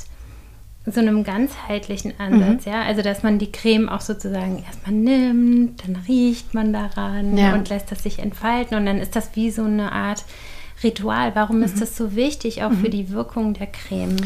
so 0.85 0.99
einem 0.99 1.23
ganzheitlichen 1.23 2.13
Ansatz, 2.19 2.65
mhm. 2.65 2.71
ja. 2.71 2.83
Also 2.83 3.01
dass 3.01 3.23
man 3.23 3.39
die 3.39 3.51
Creme 3.51 3.89
auch 3.89 4.01
sozusagen 4.01 4.63
erstmal 4.63 4.93
nimmt, 4.93 5.83
dann 5.83 5.95
riecht 6.07 6.53
man 6.53 6.73
daran 6.73 7.37
ja. 7.37 7.53
und 7.53 7.69
lässt 7.69 7.91
das 7.91 8.03
sich 8.03 8.19
entfalten 8.19 8.77
und 8.77 8.85
dann 8.85 8.99
ist 8.99 9.15
das 9.15 9.31
wie 9.35 9.49
so 9.49 9.63
eine 9.63 9.91
Art 9.91 10.23
Ritual. 10.83 11.33
Warum 11.35 11.57
mhm. 11.57 11.63
ist 11.63 11.81
das 11.81 11.97
so 11.97 12.15
wichtig, 12.15 12.63
auch 12.63 12.69
mhm. 12.69 12.77
für 12.77 12.89
die 12.89 13.09
Wirkung 13.09 13.53
der 13.53 13.67
Creme? 13.67 14.17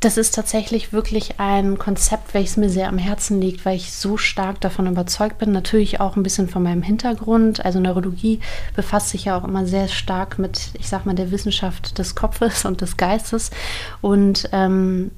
Das 0.00 0.16
ist 0.16 0.34
tatsächlich 0.34 0.94
wirklich 0.94 1.40
ein 1.40 1.78
Konzept, 1.78 2.32
welches 2.32 2.56
mir 2.56 2.70
sehr 2.70 2.88
am 2.88 2.96
Herzen 2.96 3.38
liegt, 3.38 3.66
weil 3.66 3.76
ich 3.76 3.92
so 3.92 4.16
stark 4.16 4.58
davon 4.62 4.86
überzeugt 4.86 5.36
bin. 5.36 5.52
Natürlich 5.52 6.00
auch 6.00 6.16
ein 6.16 6.22
bisschen 6.22 6.48
von 6.48 6.62
meinem 6.62 6.82
Hintergrund. 6.82 7.62
Also 7.62 7.80
Neurologie 7.80 8.40
befasst 8.74 9.10
sich 9.10 9.26
ja 9.26 9.36
auch 9.36 9.44
immer 9.44 9.66
sehr 9.66 9.88
stark 9.88 10.38
mit, 10.38 10.70
ich 10.78 10.88
sag 10.88 11.04
mal, 11.04 11.14
der 11.14 11.30
Wissenschaft 11.30 11.98
des 11.98 12.14
Kopfes 12.14 12.64
und 12.64 12.80
des 12.80 12.96
Geistes. 12.96 13.50
Und 14.00 14.48
ähm, 14.52 15.10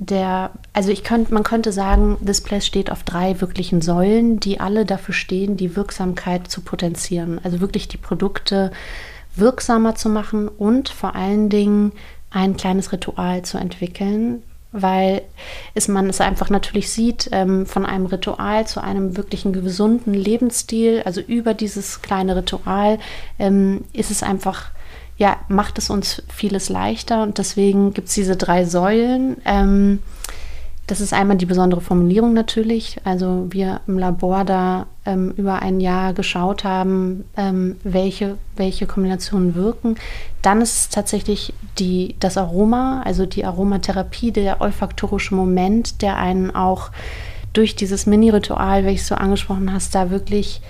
der, 0.00 0.50
also 0.72 0.90
ich 0.90 1.04
könnte, 1.04 1.32
man 1.34 1.42
könnte 1.42 1.72
sagen, 1.72 2.16
This 2.24 2.40
Place 2.40 2.66
steht 2.66 2.90
auf 2.90 3.02
drei 3.02 3.40
wirklichen 3.42 3.82
Säulen, 3.82 4.40
die 4.40 4.58
alle 4.58 4.86
dafür 4.86 5.14
stehen, 5.14 5.58
die 5.58 5.76
Wirksamkeit 5.76 6.48
zu 6.48 6.62
potenzieren. 6.62 7.38
Also 7.44 7.60
wirklich 7.60 7.86
die 7.86 7.98
Produkte 7.98 8.72
wirksamer 9.36 9.94
zu 9.94 10.08
machen 10.08 10.48
und 10.48 10.88
vor 10.88 11.14
allen 11.14 11.50
Dingen 11.50 11.92
ein 12.30 12.56
kleines 12.56 12.92
Ritual 12.92 13.42
zu 13.42 13.58
entwickeln, 13.58 14.42
weil 14.72 15.20
es 15.74 15.86
man 15.86 16.08
es 16.08 16.22
einfach 16.22 16.48
natürlich 16.48 16.90
sieht, 16.90 17.28
ähm, 17.32 17.66
von 17.66 17.84
einem 17.84 18.06
Ritual 18.06 18.66
zu 18.66 18.82
einem 18.82 19.18
wirklichen 19.18 19.52
gesunden 19.52 20.14
Lebensstil, 20.14 21.02
also 21.04 21.20
über 21.20 21.52
dieses 21.52 22.00
kleine 22.00 22.36
Ritual 22.36 22.98
ähm, 23.38 23.84
ist 23.92 24.10
es 24.10 24.22
einfach 24.22 24.70
ja, 25.20 25.36
macht 25.46 25.78
es 25.78 25.88
uns 25.88 26.22
vieles 26.28 26.68
leichter 26.68 27.22
und 27.22 27.38
deswegen 27.38 27.94
gibt 27.94 28.08
es 28.08 28.14
diese 28.14 28.36
drei 28.36 28.64
Säulen. 28.64 29.36
Ähm, 29.44 30.00
Das 30.90 31.00
ist 31.00 31.12
einmal 31.12 31.36
die 31.36 31.46
besondere 31.46 31.80
Formulierung 31.80 32.34
natürlich. 32.34 32.96
Also 33.04 33.46
wir 33.50 33.80
im 33.86 33.96
Labor 33.96 34.44
da 34.44 34.86
ähm, 35.06 35.32
über 35.36 35.62
ein 35.62 35.78
Jahr 35.78 36.14
geschaut 36.14 36.64
haben, 36.64 37.22
ähm, 37.36 37.76
welche, 37.84 38.38
welche 38.56 38.86
Kombinationen 38.86 39.54
wirken. 39.54 39.94
Dann 40.42 40.60
ist 40.60 40.76
es 40.76 40.88
tatsächlich 40.88 41.52
die, 41.78 42.16
das 42.18 42.36
Aroma, 42.36 43.02
also 43.04 43.24
die 43.24 43.44
Aromatherapie, 43.44 44.32
der 44.32 44.60
olfaktorische 44.60 45.36
Moment, 45.36 46.02
der 46.02 46.16
einen 46.16 46.50
auch 46.50 46.90
durch 47.52 47.76
dieses 47.76 48.06
Mini-Ritual, 48.06 48.84
welches 48.84 49.06
du 49.06 49.16
angesprochen 49.16 49.72
hast, 49.72 49.94
da 49.94 50.10
wirklich 50.10 50.60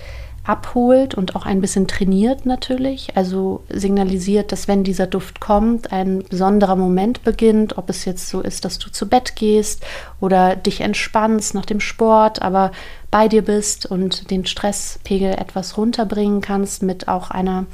abholt 0.45 1.15
und 1.15 1.37
auch 1.37 1.45
ein 1.45 1.61
bisschen 1.61 1.87
trainiert 1.87 2.47
natürlich. 2.47 3.09
Also 3.15 3.63
signalisiert, 3.69 4.53
dass 4.53 4.69
wenn 4.69 4.85
dieser 4.85 5.07
Duft 5.07 5.39
kommt, 5.39 5.93
ein 5.93 6.25
besonderer 6.29 6.77
Moment 6.77 7.23
beginnt, 7.25 7.77
ob 7.77 7.91
es 7.91 8.05
jetzt 8.07 8.29
so 8.29 8.41
ist, 8.41 8.65
dass 8.65 8.79
du 8.79 8.91
zu 8.91 9.09
Bett 9.09 9.37
gehst 9.37 9.85
oder 10.19 10.57
dich 10.57 10.81
entspannst 10.81 11.55
nach 11.55 11.67
dem 11.67 11.81
Sport, 11.81 12.41
aber 12.41 12.73
bei 13.11 13.29
dir 13.29 13.43
bist 13.43 13.87
und 13.87 14.31
den 14.31 14.47
Stresspegel 14.47 15.33
etwas 15.33 15.77
runterbringen 15.77 16.41
kannst 16.41 16.83
mit 16.83 17.09
auch 17.09 17.31
einer 17.31 17.67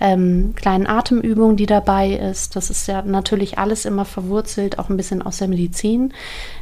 ähm, 0.00 0.54
kleinen 0.56 0.86
Atemübung, 0.86 1.56
die 1.56 1.66
dabei 1.66 2.12
ist. 2.12 2.54
Das 2.54 2.70
ist 2.70 2.86
ja 2.86 3.02
natürlich 3.02 3.58
alles 3.58 3.84
immer 3.84 4.04
verwurzelt, 4.04 4.78
auch 4.78 4.88
ein 4.88 4.96
bisschen 4.96 5.20
aus 5.20 5.38
der 5.38 5.48
Medizin. 5.48 6.14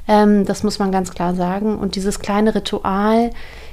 Ähm, 0.09 0.47
das 0.47 0.62
muss 0.62 0.78
man 0.78 0.90
ganz 0.90 1.12
klar 1.12 1.35
sagen. 1.35 1.78
Und 1.78 1.95
dieses 1.95 2.21
kleine 2.21 2.54
Ritual, 2.54 3.31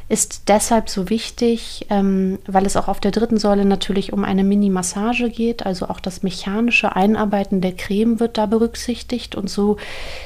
ist 0.09 0.49
deshalb 0.49 0.89
so 0.89 1.11
wichtig, 1.11 1.85
ähm, 1.91 2.39
weil 2.47 2.65
es 2.65 2.75
auch 2.75 2.87
auf 2.87 2.99
der 2.99 3.11
dritten 3.11 3.37
Säule 3.37 3.63
natürlich 3.63 4.11
um 4.11 4.23
eine 4.23 4.43
Mini-Massage 4.43 5.29
geht. 5.29 5.67
Also 5.67 5.87
auch 5.87 5.99
das 5.99 6.23
mechanische 6.23 6.95
Einarbeiten 6.95 7.61
der 7.61 7.73
Creme 7.73 8.19
wird 8.19 8.39
da 8.39 8.47
berücksichtigt. 8.47 9.35
Und 9.35 9.51
so 9.51 9.77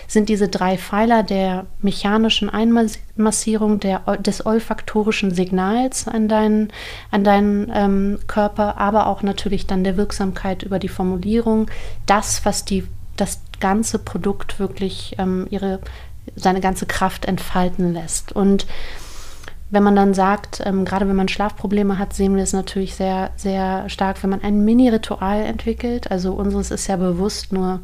sind 0.07 0.29
diese 0.29 0.47
drei 0.47 0.77
Pfeiler 0.77 1.21
der 1.21 1.65
mechanischen 1.81 2.49
Einmassierung 2.49 3.81
der, 3.81 3.99
des 4.19 4.45
olfaktorischen 4.45 5.31
Signals 5.31 6.07
an 6.07 6.29
deinen, 6.29 6.71
an 7.11 7.25
deinen 7.25 7.69
ähm, 7.75 8.19
Körper, 8.27 8.77
aber 8.77 9.07
auch 9.07 9.21
natürlich 9.21 9.67
dann 9.67 9.83
der 9.83 9.97
Wirksamkeit 9.97 10.63
über 10.63 10.79
die 10.79 10.87
Formulierung. 10.87 11.69
Das, 12.05 12.45
was 12.45 12.63
die, 12.63 12.87
das 13.17 13.41
ganze 13.59 13.99
Produkt 13.99 14.59
wirklich 14.59 15.17
ähm, 15.17 15.45
ihre, 15.49 15.81
seine 16.37 16.61
ganze 16.61 16.85
Kraft 16.85 17.25
entfalten 17.25 17.91
lässt. 17.91 18.31
Und 18.31 18.65
wenn 19.73 19.81
man 19.81 19.95
dann 19.95 20.13
sagt, 20.13 20.61
ähm, 20.63 20.85
gerade 20.85 21.07
wenn 21.07 21.15
man 21.15 21.27
Schlafprobleme 21.27 21.97
hat, 21.97 22.13
sehen 22.13 22.35
wir 22.35 22.43
es 22.43 22.53
natürlich 22.53 22.93
sehr, 22.93 23.31
sehr 23.37 23.89
stark, 23.89 24.21
wenn 24.21 24.29
man 24.29 24.43
ein 24.43 24.63
Mini-Ritual 24.63 25.41
entwickelt. 25.41 26.11
Also 26.11 26.33
unseres 26.33 26.69
ist 26.69 26.85
ja 26.85 26.95
bewusst 26.95 27.51
nur 27.51 27.79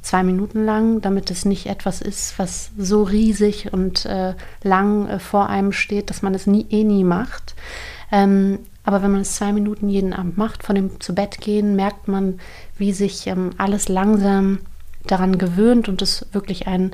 zwei 0.00 0.22
Minuten 0.22 0.64
lang, 0.64 1.02
damit 1.02 1.30
es 1.30 1.44
nicht 1.44 1.66
etwas 1.66 2.00
ist, 2.00 2.38
was 2.38 2.70
so 2.78 3.02
riesig 3.02 3.74
und 3.74 4.06
äh, 4.06 4.32
lang 4.62 5.06
äh, 5.06 5.18
vor 5.18 5.50
einem 5.50 5.72
steht, 5.72 6.08
dass 6.08 6.22
man 6.22 6.34
es 6.34 6.46
nie, 6.46 6.64
eh 6.70 6.82
nie 6.82 7.04
macht. 7.04 7.54
Ähm, 8.10 8.60
aber 8.82 9.02
wenn 9.02 9.12
man 9.12 9.20
es 9.20 9.36
zwei 9.36 9.52
Minuten 9.52 9.90
jeden 9.90 10.14
Abend 10.14 10.38
macht, 10.38 10.62
von 10.62 10.74
dem 10.74 10.98
zu 10.98 11.14
Bett 11.14 11.42
gehen, 11.42 11.76
merkt 11.76 12.08
man, 12.08 12.40
wie 12.78 12.92
sich 12.92 13.26
ähm, 13.26 13.50
alles 13.58 13.90
langsam 13.90 14.60
daran 15.06 15.36
gewöhnt 15.36 15.90
und 15.90 16.00
es 16.00 16.24
wirklich 16.32 16.66
ein 16.66 16.92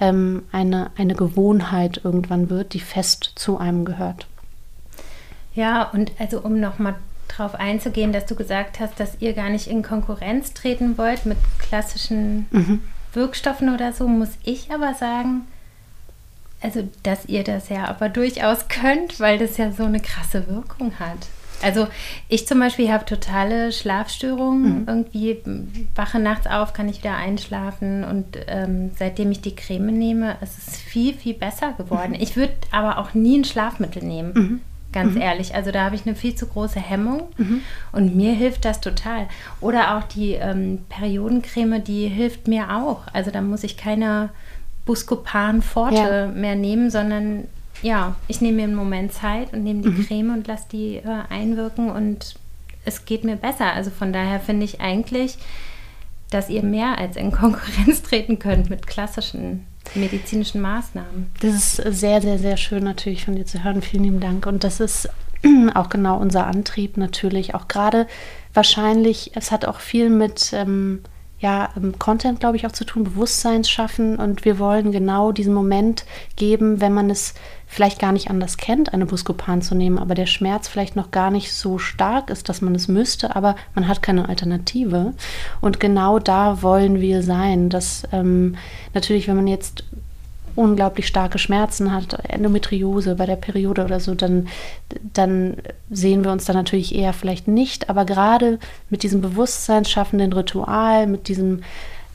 ähm, 0.00 0.44
eine, 0.52 0.90
eine 0.96 1.14
Gewohnheit 1.14 2.00
irgendwann 2.04 2.50
wird, 2.50 2.74
die 2.74 2.80
fest 2.80 3.32
zu 3.34 3.58
einem 3.58 3.84
gehört. 3.84 4.26
Ja, 5.54 5.84
und 5.84 6.12
also 6.18 6.40
um 6.40 6.60
nochmal 6.60 6.96
darauf 7.28 7.54
einzugehen, 7.54 8.12
dass 8.12 8.26
du 8.26 8.34
gesagt 8.34 8.78
hast, 8.78 9.00
dass 9.00 9.20
ihr 9.20 9.32
gar 9.32 9.48
nicht 9.48 9.66
in 9.66 9.82
Konkurrenz 9.82 10.54
treten 10.54 10.98
wollt 10.98 11.26
mit 11.26 11.38
klassischen 11.58 12.46
mhm. 12.50 12.82
Wirkstoffen 13.12 13.74
oder 13.74 13.92
so, 13.92 14.06
muss 14.06 14.36
ich 14.44 14.70
aber 14.70 14.94
sagen, 14.94 15.46
also 16.60 16.88
dass 17.02 17.26
ihr 17.26 17.44
das 17.44 17.68
ja 17.68 17.86
aber 17.86 18.08
durchaus 18.08 18.68
könnt, 18.68 19.18
weil 19.20 19.38
das 19.38 19.56
ja 19.56 19.72
so 19.72 19.84
eine 19.84 20.00
krasse 20.00 20.46
Wirkung 20.46 20.98
hat. 20.98 21.28
Also 21.62 21.88
ich 22.28 22.46
zum 22.46 22.60
Beispiel 22.60 22.90
habe 22.92 23.04
totale 23.04 23.72
Schlafstörungen. 23.72 24.82
Mhm. 24.82 24.84
Irgendwie 24.88 25.38
wache 25.94 26.18
nachts 26.18 26.46
auf, 26.46 26.72
kann 26.72 26.88
ich 26.88 26.98
wieder 26.98 27.16
einschlafen. 27.16 28.04
Und 28.04 28.38
ähm, 28.46 28.90
seitdem 28.98 29.30
ich 29.30 29.40
die 29.40 29.54
Creme 29.54 29.92
nehme, 29.92 30.36
ist 30.42 30.58
es 30.58 30.76
viel, 30.76 31.14
viel 31.14 31.34
besser 31.34 31.72
geworden. 31.72 32.10
Mhm. 32.10 32.20
Ich 32.20 32.36
würde 32.36 32.54
aber 32.70 32.98
auch 32.98 33.14
nie 33.14 33.38
ein 33.38 33.44
Schlafmittel 33.44 34.02
nehmen. 34.02 34.32
Mhm. 34.34 34.60
Ganz 34.92 35.14
mhm. 35.14 35.20
ehrlich. 35.20 35.54
Also 35.54 35.72
da 35.72 35.84
habe 35.84 35.96
ich 35.96 36.06
eine 36.06 36.14
viel 36.14 36.34
zu 36.34 36.46
große 36.46 36.80
Hemmung. 36.80 37.28
Mhm. 37.36 37.62
Und 37.92 38.16
mir 38.16 38.32
hilft 38.32 38.64
das 38.64 38.80
total. 38.80 39.28
Oder 39.60 39.96
auch 39.96 40.04
die 40.04 40.32
ähm, 40.32 40.80
Periodencreme, 40.88 41.82
die 41.82 42.08
hilft 42.08 42.48
mir 42.48 42.70
auch. 42.74 43.02
Also 43.12 43.30
da 43.30 43.40
muss 43.40 43.64
ich 43.64 43.76
keine 43.76 44.30
Buscopan 44.84 45.62
Forte 45.62 45.96
ja. 45.96 46.26
mehr 46.28 46.54
nehmen, 46.54 46.90
sondern 46.90 47.48
ja, 47.82 48.16
ich 48.28 48.40
nehme 48.40 48.58
mir 48.58 48.64
einen 48.64 48.74
Moment 48.74 49.12
Zeit 49.12 49.52
und 49.52 49.62
nehme 49.62 49.82
die 49.82 49.90
mhm. 49.90 50.06
Creme 50.06 50.30
und 50.34 50.46
lasse 50.46 50.66
die 50.72 50.96
äh, 50.96 51.22
einwirken 51.28 51.90
und 51.90 52.36
es 52.84 53.04
geht 53.04 53.24
mir 53.24 53.36
besser. 53.36 53.72
Also 53.72 53.90
von 53.90 54.12
daher 54.12 54.40
finde 54.40 54.64
ich 54.64 54.80
eigentlich, 54.80 55.38
dass 56.30 56.48
ihr 56.48 56.62
mehr 56.62 56.98
als 56.98 57.16
in 57.16 57.32
Konkurrenz 57.32 58.02
treten 58.02 58.38
könnt 58.38 58.70
mit 58.70 58.86
klassischen 58.86 59.66
medizinischen 59.94 60.60
Maßnahmen. 60.60 61.30
Das 61.40 61.54
ist 61.54 61.76
sehr, 61.76 62.20
sehr, 62.20 62.38
sehr 62.38 62.56
schön 62.56 62.84
natürlich 62.84 63.24
von 63.24 63.36
dir 63.36 63.46
zu 63.46 63.62
hören. 63.62 63.82
Vielen 63.82 64.04
lieben 64.04 64.20
Dank. 64.20 64.46
Und 64.46 64.64
das 64.64 64.80
ist 64.80 65.08
auch 65.74 65.88
genau 65.88 66.18
unser 66.18 66.46
Antrieb 66.46 66.96
natürlich. 66.96 67.54
Auch 67.54 67.68
gerade 67.68 68.06
wahrscheinlich, 68.52 69.32
es 69.34 69.52
hat 69.52 69.64
auch 69.64 69.80
viel 69.80 70.10
mit 70.10 70.52
ähm, 70.52 71.02
ja, 71.38 71.70
Content, 71.98 72.40
glaube 72.40 72.56
ich, 72.56 72.66
auch 72.66 72.72
zu 72.72 72.84
tun, 72.84 73.04
Bewusstsein 73.04 73.64
schaffen. 73.64 74.16
Und 74.16 74.44
wir 74.44 74.58
wollen 74.58 74.92
genau 74.92 75.32
diesen 75.32 75.54
Moment 75.54 76.04
geben, 76.36 76.80
wenn 76.80 76.92
man 76.92 77.10
es 77.10 77.34
vielleicht 77.66 77.98
gar 77.98 78.12
nicht 78.12 78.30
anders 78.30 78.56
kennt, 78.56 78.94
eine 78.94 79.06
Buscopan 79.06 79.60
zu 79.60 79.74
nehmen, 79.74 79.98
aber 79.98 80.14
der 80.14 80.26
Schmerz 80.26 80.68
vielleicht 80.68 80.96
noch 80.96 81.10
gar 81.10 81.30
nicht 81.30 81.52
so 81.52 81.78
stark 81.78 82.30
ist, 82.30 82.48
dass 82.48 82.62
man 82.62 82.74
es 82.74 82.88
müsste, 82.88 83.34
aber 83.34 83.56
man 83.74 83.88
hat 83.88 84.02
keine 84.02 84.28
Alternative. 84.28 85.12
Und 85.60 85.80
genau 85.80 86.18
da 86.18 86.62
wollen 86.62 87.00
wir 87.00 87.22
sein. 87.22 87.68
Dass 87.68 88.04
ähm, 88.12 88.56
natürlich, 88.94 89.28
wenn 89.28 89.36
man 89.36 89.48
jetzt 89.48 89.84
unglaublich 90.54 91.06
starke 91.06 91.38
Schmerzen 91.38 91.92
hat, 91.92 92.18
Endometriose 92.28 93.16
bei 93.16 93.26
der 93.26 93.36
Periode 93.36 93.84
oder 93.84 94.00
so, 94.00 94.14
dann, 94.14 94.48
dann 95.12 95.56
sehen 95.90 96.24
wir 96.24 96.32
uns 96.32 96.46
da 96.46 96.54
natürlich 96.54 96.94
eher 96.94 97.12
vielleicht 97.12 97.46
nicht. 97.46 97.90
Aber 97.90 98.04
gerade 98.04 98.58
mit 98.88 99.02
diesem 99.02 99.20
bewusstseinsschaffenden 99.20 100.32
Ritual, 100.32 101.06
mit 101.06 101.28
diesem 101.28 101.62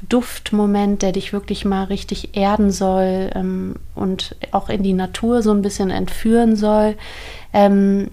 Duftmoment, 0.10 1.02
der 1.02 1.12
dich 1.12 1.34
wirklich 1.34 1.66
mal 1.66 1.86
richtig 1.86 2.36
erden 2.36 2.72
soll 2.72 3.32
ähm, 3.36 3.76
und 3.96 4.36
auch 4.52 4.70
in 4.70 4.84
die 4.84 4.94
Natur 4.94 5.42
so 5.42 5.52
ein 5.52 5.62
bisschen 5.62 5.90
entführen 5.90 6.56
soll, 6.56 6.96
ähm, 7.54 8.10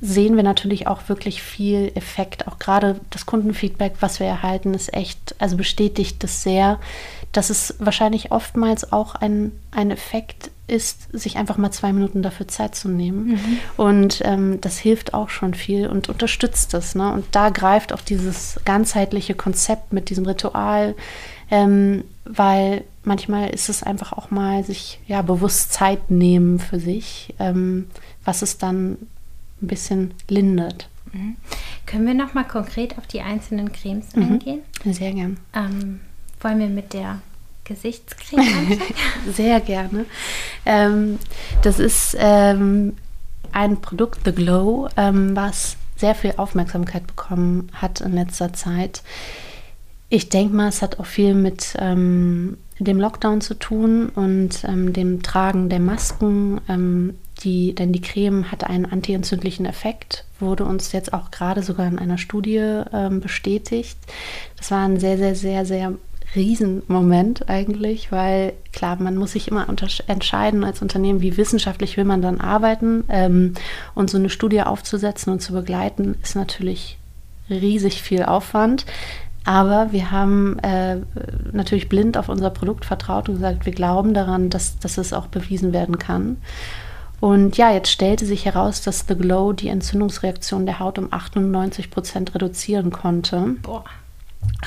sehen 0.00 0.36
wir 0.36 0.42
natürlich 0.42 0.86
auch 0.86 1.08
wirklich 1.08 1.42
viel 1.42 1.90
Effekt. 1.94 2.46
Auch 2.46 2.58
gerade 2.58 3.00
das 3.10 3.26
Kundenfeedback, 3.26 3.94
was 4.00 4.20
wir 4.20 4.26
erhalten, 4.26 4.74
ist 4.74 4.92
echt, 4.92 5.34
also 5.38 5.56
bestätigt 5.56 6.22
das 6.22 6.42
sehr, 6.42 6.78
dass 7.32 7.50
es 7.50 7.74
wahrscheinlich 7.78 8.32
oftmals 8.32 8.92
auch 8.92 9.14
ein, 9.14 9.52
ein 9.70 9.90
Effekt 9.90 10.50
ist, 10.68 11.08
sich 11.16 11.36
einfach 11.36 11.58
mal 11.58 11.70
zwei 11.70 11.92
Minuten 11.92 12.22
dafür 12.22 12.48
Zeit 12.48 12.74
zu 12.74 12.88
nehmen. 12.88 13.28
Mhm. 13.28 13.58
Und 13.76 14.22
ähm, 14.24 14.60
das 14.60 14.78
hilft 14.78 15.14
auch 15.14 15.28
schon 15.28 15.54
viel 15.54 15.86
und 15.86 16.08
unterstützt 16.08 16.74
das. 16.74 16.94
Ne? 16.94 17.12
Und 17.12 17.24
da 17.32 17.50
greift 17.50 17.92
auch 17.92 18.00
dieses 18.00 18.60
ganzheitliche 18.64 19.34
Konzept 19.34 19.92
mit 19.92 20.10
diesem 20.10 20.26
Ritual, 20.26 20.96
ähm, 21.50 22.02
weil 22.24 22.84
manchmal 23.04 23.50
ist 23.50 23.68
es 23.68 23.84
einfach 23.84 24.12
auch 24.12 24.30
mal 24.32 24.64
sich 24.64 24.98
ja 25.06 25.22
bewusst 25.22 25.72
Zeit 25.72 26.10
nehmen 26.10 26.58
für 26.58 26.80
sich, 26.80 27.34
ähm, 27.38 27.86
was 28.24 28.42
es 28.42 28.58
dann 28.58 28.92
ein 29.62 29.68
bisschen 29.68 30.14
lindert. 30.28 30.88
Mhm. 31.12 31.36
Können 31.86 32.06
wir 32.06 32.14
noch 32.14 32.34
mal 32.34 32.44
konkret 32.44 32.98
auf 32.98 33.06
die 33.06 33.20
einzelnen 33.20 33.70
Cremes 33.70 34.16
mhm. 34.16 34.22
eingehen? 34.22 34.60
Sehr 34.84 35.12
gern. 35.12 35.36
Ähm, 35.54 36.00
wollen 36.40 36.58
wir 36.58 36.66
mit 36.66 36.92
der 36.92 37.20
Gesichtscreme? 37.66 38.78
Sehr 39.34 39.60
gerne. 39.60 40.06
Ähm, 40.64 41.18
das 41.62 41.78
ist 41.78 42.16
ähm, 42.18 42.96
ein 43.52 43.80
Produkt, 43.80 44.20
The 44.24 44.32
Glow, 44.32 44.88
ähm, 44.96 45.34
was 45.36 45.76
sehr 45.96 46.14
viel 46.14 46.34
Aufmerksamkeit 46.36 47.06
bekommen 47.06 47.70
hat 47.72 48.00
in 48.00 48.12
letzter 48.12 48.52
Zeit. 48.52 49.02
Ich 50.08 50.28
denke 50.28 50.54
mal, 50.54 50.68
es 50.68 50.82
hat 50.82 51.00
auch 51.00 51.06
viel 51.06 51.34
mit 51.34 51.74
ähm, 51.78 52.58
dem 52.78 53.00
Lockdown 53.00 53.40
zu 53.40 53.54
tun 53.54 54.10
und 54.10 54.62
ähm, 54.64 54.92
dem 54.92 55.22
Tragen 55.22 55.68
der 55.68 55.80
Masken. 55.80 56.60
Ähm, 56.68 57.14
die, 57.42 57.74
denn 57.74 57.92
die 57.92 58.00
Creme 58.00 58.50
hat 58.50 58.64
einen 58.64 58.86
antientzündlichen 58.86 59.66
Effekt, 59.66 60.24
wurde 60.40 60.64
uns 60.64 60.92
jetzt 60.92 61.12
auch 61.12 61.30
gerade 61.30 61.62
sogar 61.62 61.86
in 61.86 61.98
einer 61.98 62.16
Studie 62.16 62.80
bestätigt. 63.20 63.98
Das 64.56 64.70
war 64.70 64.86
ein 64.86 64.98
sehr, 64.98 65.18
sehr, 65.18 65.34
sehr, 65.34 65.66
sehr 65.66 65.92
Riesenmoment 66.34 67.48
eigentlich, 67.48 68.10
weil 68.12 68.52
klar, 68.72 68.96
man 69.00 69.16
muss 69.16 69.32
sich 69.32 69.48
immer 69.48 69.66
entscheiden 70.06 70.64
als 70.64 70.82
Unternehmen, 70.82 71.20
wie 71.20 71.36
wissenschaftlich 71.36 71.96
will 71.96 72.04
man 72.04 72.22
dann 72.22 72.40
arbeiten. 72.40 73.04
Ähm, 73.08 73.54
und 73.94 74.10
so 74.10 74.18
eine 74.18 74.30
Studie 74.30 74.62
aufzusetzen 74.62 75.32
und 75.32 75.40
zu 75.40 75.52
begleiten, 75.52 76.16
ist 76.22 76.36
natürlich 76.36 76.98
riesig 77.48 78.02
viel 78.02 78.24
Aufwand. 78.24 78.86
Aber 79.44 79.92
wir 79.92 80.10
haben 80.10 80.58
äh, 80.58 80.96
natürlich 81.52 81.88
blind 81.88 82.18
auf 82.18 82.28
unser 82.28 82.50
Produkt 82.50 82.84
vertraut 82.84 83.28
und 83.28 83.36
gesagt, 83.36 83.64
wir 83.64 83.72
glauben 83.72 84.12
daran, 84.12 84.50
dass, 84.50 84.78
dass 84.80 84.98
es 84.98 85.12
auch 85.12 85.28
bewiesen 85.28 85.72
werden 85.72 85.98
kann. 86.00 86.38
Und 87.20 87.56
ja, 87.56 87.72
jetzt 87.72 87.90
stellte 87.90 88.26
sich 88.26 88.44
heraus, 88.44 88.82
dass 88.82 89.06
The 89.08 89.14
Glow 89.14 89.52
die 89.52 89.68
Entzündungsreaktion 89.68 90.66
der 90.66 90.80
Haut 90.80 90.98
um 90.98 91.12
98 91.12 91.90
Prozent 91.90 92.34
reduzieren 92.34 92.90
konnte. 92.90 93.54
Boah. 93.62 93.84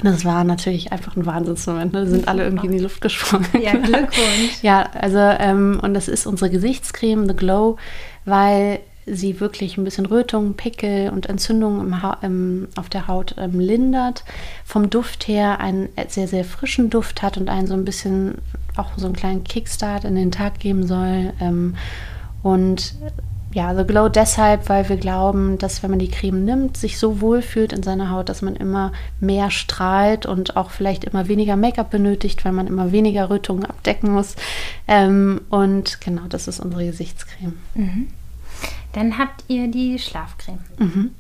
Und 0.02 0.06
das 0.06 0.24
war 0.24 0.44
natürlich 0.44 0.92
einfach 0.92 1.16
ein 1.16 1.26
Wahnsinnsmoment. 1.26 1.94
Ne? 1.94 2.08
Sind 2.08 2.28
alle 2.28 2.44
irgendwie 2.44 2.68
in 2.68 2.74
die 2.74 2.80
Luft 2.80 3.02
gesprungen. 3.02 3.48
Ja, 3.62 3.74
Glückwunsch. 3.74 4.62
ja, 4.62 4.90
also, 4.94 5.18
ähm, 5.18 5.80
und 5.82 5.94
das 5.94 6.08
ist 6.08 6.26
unsere 6.26 6.50
Gesichtscreme, 6.50 7.28
The 7.28 7.36
Glow, 7.36 7.78
weil 8.26 8.80
sie 9.06 9.40
wirklich 9.40 9.78
ein 9.78 9.84
bisschen 9.84 10.06
Rötung, 10.06 10.54
Pickel 10.54 11.10
und 11.10 11.26
Entzündungen 11.26 11.96
im, 12.22 12.68
auf 12.76 12.90
der 12.90 13.08
Haut 13.08 13.36
ähm, 13.38 13.60
lindert. 13.60 14.24
Vom 14.64 14.90
Duft 14.90 15.28
her 15.28 15.60
einen 15.60 15.90
sehr, 16.08 16.28
sehr 16.28 16.46
frischen 16.46 16.90
Duft 16.90 17.22
hat 17.22 17.38
und 17.38 17.50
einen 17.50 17.68
so 17.68 17.74
ein 17.74 17.86
bisschen 17.86 18.36
auch 18.78 18.92
so 18.98 19.08
einen 19.08 19.16
kleinen 19.16 19.44
Kickstart 19.44 20.06
in 20.06 20.16
den 20.16 20.32
Tag 20.32 20.60
geben 20.60 20.86
soll. 20.86 21.34
Ähm, 21.42 21.76
und 22.44 22.96
ja, 23.52 23.74
The 23.76 23.84
Glow 23.84 24.10
deshalb, 24.10 24.70
weil 24.70 24.88
wir 24.90 24.98
glauben, 24.98 25.58
dass 25.58 25.82
wenn 25.82 25.90
man 25.90 26.00
die 26.00 26.12
Creme 26.12 26.46
nimmt, 26.46 26.78
sich 26.78 27.00
so 27.00 27.20
wohl 27.20 27.42
fühlt 27.42 27.74
in 27.74 27.82
seiner 27.82 28.12
Haut, 28.12 28.30
dass 28.30 28.44
man 28.44 28.56
immer 28.56 28.92
mehr 29.20 29.50
strahlt 29.50 30.28
und 30.28 30.56
auch 30.56 30.70
vielleicht 30.70 31.04
immer 31.04 31.28
weniger 31.28 31.56
Make-up 31.56 31.90
benötigt, 31.90 32.46
weil 32.46 32.52
man 32.52 32.68
immer 32.68 32.92
weniger 32.92 33.30
Rötungen 33.32 33.66
abdecken 33.66 34.12
muss. 34.12 34.36
Ähm, 34.88 35.42
und 35.50 36.00
genau, 36.00 36.24
das 36.30 36.48
ist 36.48 36.60
unsere 36.60 36.86
Gesichtscreme. 36.86 37.58
Mhm. 37.74 38.10
Dann 38.94 39.18
habt 39.18 39.44
ihr 39.48 39.68
die 39.68 39.98
Schlafcreme. 39.98 40.60
Mhm. 40.78 41.12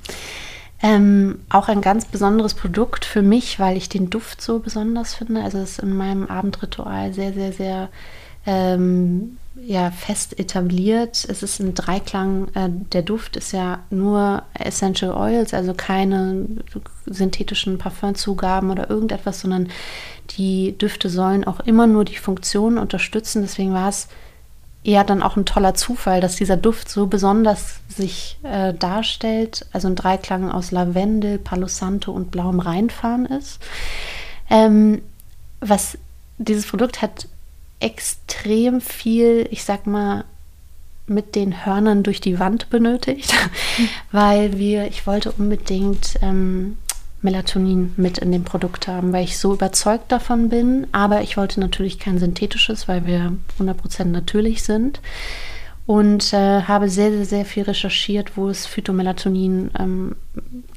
Ähm, 0.82 1.39
auch 1.50 1.68
ein 1.68 1.82
ganz 1.82 2.06
besonderes 2.06 2.54
Produkt 2.54 3.06
für 3.06 3.24
mich, 3.24 3.60
weil 3.60 3.76
ich 3.76 3.89
den 3.89 4.12
Duft 4.12 4.42
so 4.42 4.60
besonders 4.60 5.15
finde. 5.15 5.44
Also 5.44 5.58
es 5.58 5.72
ist 5.72 5.80
in 5.80 5.98
meinem 5.98 6.28
Abendritual 6.28 7.12
sehr, 7.12 7.34
sehr, 7.34 7.52
sehr 7.52 7.89
ähm, 8.46 9.38
ja, 9.56 9.92
fest 9.92 10.40
etabliert. 10.40 11.26
Es 11.28 11.44
ist 11.44 11.60
ein 11.60 11.74
Dreiklang. 11.74 12.48
Äh, 12.54 12.70
der 12.94 13.02
Duft 13.02 13.36
ist 13.36 13.52
ja 13.52 13.80
nur 13.90 14.44
Essential 14.54 15.14
Oils, 15.14 15.54
also 15.54 15.74
keine 15.74 16.48
synthetischen 17.06 17.78
Parfümzugaben 17.78 18.70
oder 18.72 18.90
irgendetwas, 18.90 19.42
sondern 19.42 19.70
die 20.38 20.78
Düfte 20.78 21.10
sollen 21.10 21.44
auch 21.44 21.60
immer 21.62 21.88
nur 21.88 22.06
die 22.06 22.18
Funktion 22.18 22.78
unterstützen. 22.78 23.42
Deswegen 23.42 23.74
war 23.74 23.90
es 23.90 24.08
eher 24.84 25.04
dann 25.04 25.24
auch 25.24 25.36
ein 25.36 25.46
toller 25.46 25.74
Zufall, 25.74 26.22
dass 26.22 26.36
dieser 26.38 26.58
Duft 26.58 26.90
so 26.90 27.08
besonders 27.08 27.80
sich 27.90 28.40
äh, 28.44 28.74
darstellt. 28.74 29.66
Also 29.74 29.88
ein 29.88 29.96
Dreiklang 29.96 30.52
aus 30.52 30.72
Lavendel, 30.72 31.38
Palo 31.38 31.68
Santo 31.68 32.12
und 32.12 32.32
blauem 32.32 32.60
Rheinfahren 32.60 33.26
ist. 33.26 33.60
Ähm, 34.50 35.02
was 35.60 35.98
dieses 36.38 36.66
Produkt 36.66 37.02
hat 37.02 37.28
extrem 37.80 38.82
viel, 38.82 39.48
ich 39.52 39.63
sag 39.63 39.88
mal, 39.88 40.26
mit 41.08 41.36
den 41.36 41.65
Hörnern 41.65 42.04
durch 42.04 42.22
die 42.22 42.39
Wand 42.39 42.70
benötigt, 42.70 43.34
weil 44.12 44.58
wir, 44.58 44.88
ich 44.88 45.08
wollte 45.08 45.32
unbedingt 45.32 46.20
ähm, 46.22 46.78
Melatonin 47.22 47.94
mit 47.98 48.18
in 48.20 48.32
dem 48.32 48.44
Produkt 48.44 48.88
haben, 48.88 49.12
weil 49.12 49.24
ich 49.24 49.38
so 49.38 49.54
überzeugt 49.54 50.12
davon 50.12 50.50
bin. 50.50 50.88
Aber 50.92 51.22
ich 51.22 51.36
wollte 51.36 51.60
natürlich 51.60 52.00
kein 52.00 52.20
synthetisches, 52.20 52.88
weil 52.88 53.06
wir 53.06 53.34
100% 53.60 54.06
natürlich 54.06 54.63
sind. 54.63 55.02
Und 55.86 56.34
äh, 56.34 56.62
habe 56.62 56.88
sehr, 56.88 57.12
sehr, 57.12 57.26
sehr 57.26 57.46
viel 57.46 57.63
recherchiert, 57.63 58.38
wo 58.38 58.48
es 58.48 58.68
Phytomelatonin 58.68 59.72
ähm, 59.78 60.15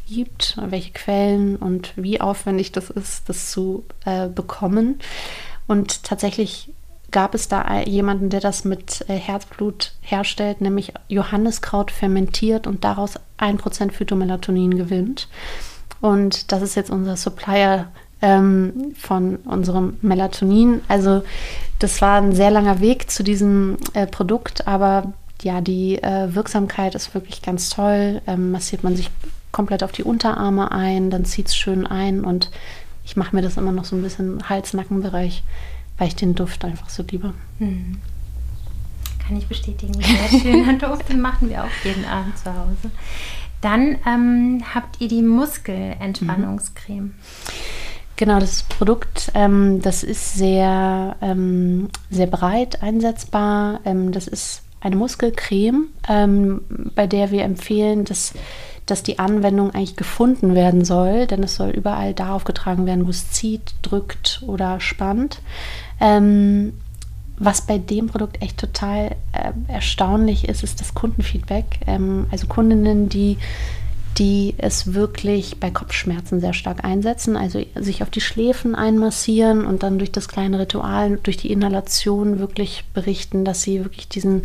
gibt, 0.08 0.56
welche 0.58 0.92
Quellen 0.92 1.56
und 1.56 1.92
wie 1.96 2.20
aufwendig 2.20 2.72
das 2.72 2.88
ist, 2.88 3.28
das 3.28 3.50
zu 3.50 3.84
äh, 4.06 4.28
bekommen. 4.28 5.00
Und 5.66 6.02
tatsächlich 6.02 6.70
gab 7.12 7.34
es 7.34 7.48
da 7.48 7.80
jemanden, 7.80 8.30
der 8.30 8.40
das 8.40 8.64
mit 8.64 9.04
äh, 9.08 9.14
Herzblut 9.14 9.92
herstellt, 10.00 10.60
nämlich 10.60 10.92
Johanniskraut 11.08 11.90
fermentiert 11.90 12.66
und 12.66 12.84
daraus 12.84 13.20
1% 13.38 13.92
Phytomelatonin 13.92 14.76
gewinnt. 14.76 15.28
Und 16.00 16.50
das 16.50 16.62
ist 16.62 16.74
jetzt 16.74 16.90
unser 16.90 17.16
Supplier 17.16 17.88
ähm, 18.22 18.94
von 18.98 19.36
unserem 19.36 19.98
Melatonin. 20.02 20.80
Also 20.88 21.22
das 21.78 22.00
war 22.00 22.20
ein 22.20 22.34
sehr 22.34 22.50
langer 22.50 22.80
Weg 22.80 23.10
zu 23.10 23.22
diesem 23.22 23.76
äh, 23.92 24.06
Produkt, 24.06 24.66
aber 24.66 25.12
ja, 25.42 25.60
die 25.60 26.02
äh, 26.02 26.34
Wirksamkeit 26.34 26.94
ist 26.94 27.14
wirklich 27.14 27.42
ganz 27.42 27.68
toll. 27.68 28.22
Ähm, 28.26 28.52
massiert 28.52 28.84
man 28.84 28.96
sich 28.96 29.10
komplett 29.50 29.82
auf 29.82 29.92
die 29.92 30.04
Unterarme 30.04 30.72
ein, 30.72 31.10
dann 31.10 31.24
zieht 31.24 31.48
es 31.48 31.56
schön 31.56 31.86
ein 31.86 32.24
und 32.24 32.50
ich 33.04 33.16
mache 33.16 33.34
mir 33.34 33.42
das 33.42 33.56
immer 33.56 33.72
noch 33.72 33.84
so 33.84 33.96
ein 33.96 34.02
bisschen 34.02 34.48
Hals-Nacken-Bereich, 34.48 35.42
weil 35.98 36.08
ich 36.08 36.16
den 36.16 36.34
Duft 36.34 36.64
einfach 36.64 36.88
so 36.88 37.02
liebe. 37.02 37.34
Mhm. 37.58 37.98
Kann 39.26 39.36
ich 39.36 39.46
bestätigen. 39.46 39.94
Sehr 39.94 40.40
schöner 40.40 40.72
Duft, 40.78 41.08
den 41.08 41.20
machen 41.20 41.48
wir 41.48 41.64
auch 41.64 41.84
jeden 41.84 42.04
Abend 42.04 42.36
zu 42.38 42.52
Hause. 42.52 42.90
Dann 43.60 43.98
ähm, 44.06 44.64
habt 44.74 45.00
ihr 45.00 45.08
die 45.08 45.22
Muskelentspannungscreme. 45.22 47.04
Mhm. 47.04 47.14
Genau, 48.16 48.38
das 48.38 48.62
Produkt, 48.64 49.32
ähm, 49.34 49.80
das 49.82 50.04
ist 50.04 50.34
sehr, 50.34 51.16
ähm, 51.20 51.88
sehr 52.10 52.26
breit 52.26 52.82
einsetzbar. 52.82 53.80
Ähm, 53.84 54.12
das 54.12 54.28
ist 54.28 54.62
eine 54.80 54.96
Muskelcreme, 54.96 55.88
ähm, 56.08 56.60
bei 56.94 57.06
der 57.06 57.30
wir 57.30 57.42
empfehlen, 57.42 58.04
dass, 58.04 58.34
dass 58.86 59.02
die 59.02 59.18
Anwendung 59.18 59.70
eigentlich 59.70 59.96
gefunden 59.96 60.54
werden 60.54 60.84
soll, 60.84 61.26
denn 61.26 61.42
es 61.42 61.54
soll 61.54 61.70
überall 61.70 62.14
da 62.14 62.34
aufgetragen 62.34 62.86
werden, 62.86 63.06
wo 63.06 63.10
es 63.10 63.30
zieht, 63.30 63.74
drückt 63.82 64.42
oder 64.46 64.80
spannt. 64.80 65.40
Ähm, 66.00 66.72
was 67.38 67.62
bei 67.62 67.78
dem 67.78 68.08
Produkt 68.08 68.42
echt 68.42 68.58
total 68.58 69.16
äh, 69.32 69.52
erstaunlich 69.68 70.48
ist, 70.48 70.62
ist 70.62 70.80
das 70.80 70.94
Kundenfeedback. 70.94 71.80
Ähm, 71.86 72.26
also 72.30 72.46
Kundinnen, 72.46 73.08
die, 73.08 73.38
die 74.18 74.54
es 74.58 74.94
wirklich 74.94 75.58
bei 75.58 75.70
Kopfschmerzen 75.70 76.40
sehr 76.40 76.52
stark 76.52 76.84
einsetzen, 76.84 77.36
also 77.36 77.60
sich 77.74 78.02
auf 78.02 78.10
die 78.10 78.20
Schläfen 78.20 78.74
einmassieren 78.74 79.64
und 79.64 79.82
dann 79.82 79.98
durch 79.98 80.12
das 80.12 80.28
kleine 80.28 80.58
Ritual, 80.58 81.18
durch 81.22 81.36
die 81.36 81.50
Inhalation 81.50 82.38
wirklich 82.38 82.84
berichten, 82.94 83.44
dass 83.44 83.62
sie 83.62 83.82
wirklich 83.82 84.08
diesen 84.08 84.42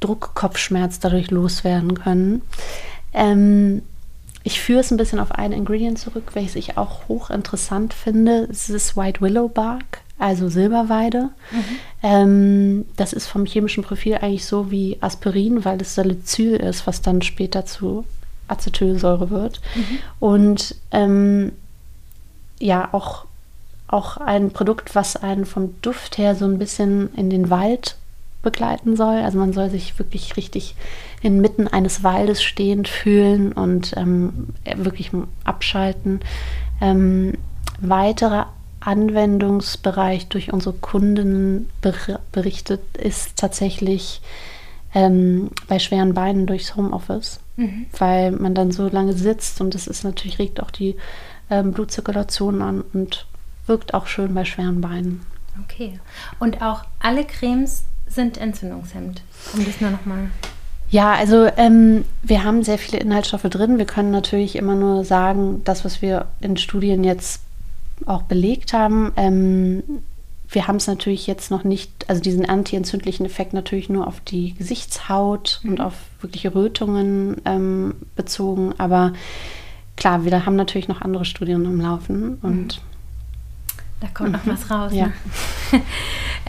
Druckkopfschmerz 0.00 1.00
dadurch 1.00 1.30
loswerden 1.30 1.94
können. 1.94 2.42
Ähm, 3.16 3.82
ich 4.44 4.60
führe 4.60 4.78
es 4.78 4.92
ein 4.92 4.96
bisschen 4.96 5.18
auf 5.18 5.32
ein 5.32 5.50
Ingredient 5.50 5.98
zurück, 5.98 6.30
welches 6.34 6.54
ich 6.54 6.78
auch 6.78 7.08
hochinteressant 7.08 7.92
finde. 7.92 8.46
Es 8.48 8.70
ist 8.70 8.96
White 8.96 9.20
Willow 9.20 9.48
Bark 9.48 10.02
also 10.18 10.48
Silberweide. 10.48 11.30
Mhm. 11.50 11.64
Ähm, 12.02 12.84
das 12.96 13.12
ist 13.12 13.26
vom 13.26 13.44
chemischen 13.44 13.84
Profil 13.84 14.16
eigentlich 14.16 14.46
so 14.46 14.70
wie 14.70 14.96
Aspirin, 15.00 15.64
weil 15.64 15.80
es 15.80 15.94
Salicyl 15.94 16.56
ist, 16.56 16.86
was 16.86 17.02
dann 17.02 17.22
später 17.22 17.66
zu 17.66 18.04
Acetylsäure 18.48 19.30
wird. 19.30 19.60
Mhm. 19.74 19.98
Und 20.20 20.74
ähm, 20.90 21.52
ja, 22.58 22.88
auch, 22.92 23.26
auch 23.88 24.16
ein 24.16 24.52
Produkt, 24.52 24.94
was 24.94 25.16
einen 25.16 25.44
vom 25.44 25.74
Duft 25.82 26.16
her 26.16 26.34
so 26.34 26.46
ein 26.46 26.58
bisschen 26.58 27.12
in 27.14 27.28
den 27.28 27.50
Wald 27.50 27.96
begleiten 28.42 28.96
soll. 28.96 29.16
Also 29.16 29.38
man 29.38 29.52
soll 29.52 29.70
sich 29.70 29.98
wirklich 29.98 30.36
richtig 30.36 30.76
inmitten 31.22 31.68
eines 31.68 32.02
Waldes 32.02 32.42
stehend 32.42 32.88
fühlen 32.88 33.52
und 33.52 33.94
ähm, 33.96 34.48
wirklich 34.76 35.10
abschalten. 35.44 36.20
Ähm, 36.80 37.34
weitere 37.80 38.44
Anwendungsbereich 38.80 40.28
durch 40.28 40.52
unsere 40.52 40.74
Kunden 40.74 41.68
berichtet, 42.30 42.80
ist 42.96 43.36
tatsächlich 43.36 44.20
ähm, 44.94 45.50
bei 45.66 45.78
schweren 45.78 46.14
Beinen 46.14 46.46
durchs 46.46 46.76
Homeoffice, 46.76 47.40
mhm. 47.56 47.86
weil 47.98 48.30
man 48.30 48.54
dann 48.54 48.70
so 48.70 48.88
lange 48.88 49.14
sitzt 49.14 49.60
und 49.60 49.74
das 49.74 49.88
ist 49.88 50.04
natürlich, 50.04 50.38
regt 50.38 50.62
auch 50.62 50.70
die 50.70 50.96
ähm, 51.50 51.72
Blutzirkulation 51.72 52.62
an 52.62 52.84
und 52.92 53.26
wirkt 53.66 53.92
auch 53.92 54.06
schön 54.06 54.34
bei 54.34 54.44
schweren 54.44 54.80
Beinen. 54.80 55.22
Okay. 55.64 55.98
Und 56.38 56.62
auch 56.62 56.84
alle 57.00 57.24
Cremes 57.24 57.84
sind 58.08 58.38
entzündungshemmend. 58.38 59.22
Um 59.54 59.64
das 59.64 59.80
nur 59.80 59.90
nochmal. 59.90 60.30
Ja, 60.88 61.14
also 61.14 61.48
ähm, 61.56 62.04
wir 62.22 62.44
haben 62.44 62.62
sehr 62.62 62.78
viele 62.78 62.98
Inhaltsstoffe 62.98 63.42
drin. 63.42 63.78
Wir 63.78 63.86
können 63.86 64.10
natürlich 64.10 64.56
immer 64.56 64.74
nur 64.74 65.04
sagen, 65.04 65.62
das, 65.64 65.84
was 65.84 66.00
wir 66.00 66.26
in 66.40 66.56
Studien 66.56 67.02
jetzt 67.02 67.40
auch 68.04 68.22
belegt 68.22 68.72
haben. 68.72 69.12
Ähm, 69.16 69.82
wir 70.48 70.68
haben 70.68 70.76
es 70.76 70.86
natürlich 70.86 71.26
jetzt 71.26 71.50
noch 71.50 71.64
nicht, 71.64 71.90
also 72.08 72.22
diesen 72.22 72.48
antientzündlichen 72.48 73.26
Effekt 73.26 73.52
natürlich 73.52 73.88
nur 73.88 74.06
auf 74.06 74.20
die 74.20 74.54
Gesichtshaut 74.54 75.60
mhm. 75.62 75.70
und 75.70 75.80
auf 75.80 75.94
wirkliche 76.20 76.54
Rötungen 76.54 77.40
ähm, 77.44 77.94
bezogen. 78.14 78.74
Aber 78.78 79.12
klar, 79.96 80.24
wir 80.24 80.46
haben 80.46 80.56
natürlich 80.56 80.88
noch 80.88 81.00
andere 81.00 81.24
Studien 81.24 81.64
im 81.64 81.80
Laufen 81.80 82.38
und 82.42 82.76
mhm. 82.76 82.95
Da 84.00 84.08
kommt 84.08 84.32
noch 84.32 84.46
was 84.46 84.70
raus. 84.70 84.92
Ja. 84.92 85.06
Ne? 85.06 85.12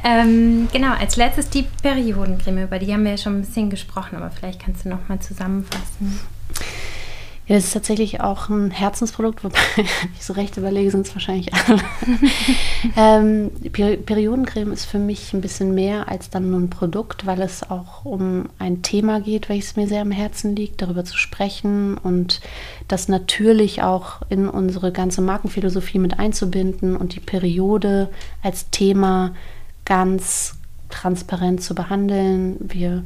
ähm, 0.04 0.68
genau, 0.72 0.94
als 0.94 1.16
letztes 1.16 1.50
die 1.50 1.66
Periodencreme, 1.82 2.64
über 2.64 2.80
die 2.80 2.92
haben 2.94 3.04
wir 3.04 3.12
ja 3.12 3.18
schon 3.18 3.38
ein 3.38 3.42
bisschen 3.42 3.70
gesprochen, 3.70 4.18
aber 4.18 4.30
vielleicht 4.32 4.60
kannst 4.60 4.86
du 4.86 4.90
noch 4.90 5.08
mal 5.08 5.20
zusammenfassen. 5.20 6.20
Ja, 7.48 7.56
das 7.56 7.64
ist 7.66 7.74
tatsächlich 7.74 8.20
auch 8.20 8.50
ein 8.50 8.72
Herzensprodukt, 8.72 9.46
wobei, 9.46 9.58
wenn 9.78 9.86
ich 10.18 10.26
so 10.26 10.34
recht 10.34 10.58
überlege, 10.58 10.92
sind 10.92 11.08
es 11.08 11.16
wahrscheinlich 11.16 11.54
alle. 11.54 11.80
ähm, 12.98 13.52
Peri 13.72 13.96
Periodencreme 13.96 14.74
ist 14.74 14.84
für 14.84 15.00
mich 15.00 15.34
ein 15.34 15.40
bisschen 15.40 15.74
mehr 15.74 16.10
als 16.10 16.30
dann 16.30 16.52
nur 16.52 16.60
ein 16.60 16.70
Produkt, 16.70 17.26
weil 17.26 17.42
es 17.42 17.70
auch 17.70 18.04
um 18.04 18.50
ein 18.60 18.82
Thema 18.82 19.22
geht, 19.22 19.48
welches 19.48 19.78
mir 19.78 19.88
sehr 19.88 20.02
am 20.02 20.12
Herzen 20.12 20.58
liegt, 20.58 20.82
darüber 20.82 21.06
zu 21.06 21.18
sprechen 21.18 21.98
und 21.98 22.42
das 22.90 23.08
natürlich 23.08 23.82
auch 23.82 24.22
in 24.28 24.50
unsere 24.50 24.92
ganze 24.92 25.22
Markenphilosophie 25.22 26.00
mit 26.00 26.20
einzubinden 26.20 26.98
und 26.98 27.16
die 27.16 27.22
Periode 27.22 28.10
als 28.44 28.70
Thema 28.72 29.34
ganz 29.86 30.56
transparent 30.90 31.64
zu 31.64 31.76
behandeln. 31.76 32.58
Wir 32.60 33.04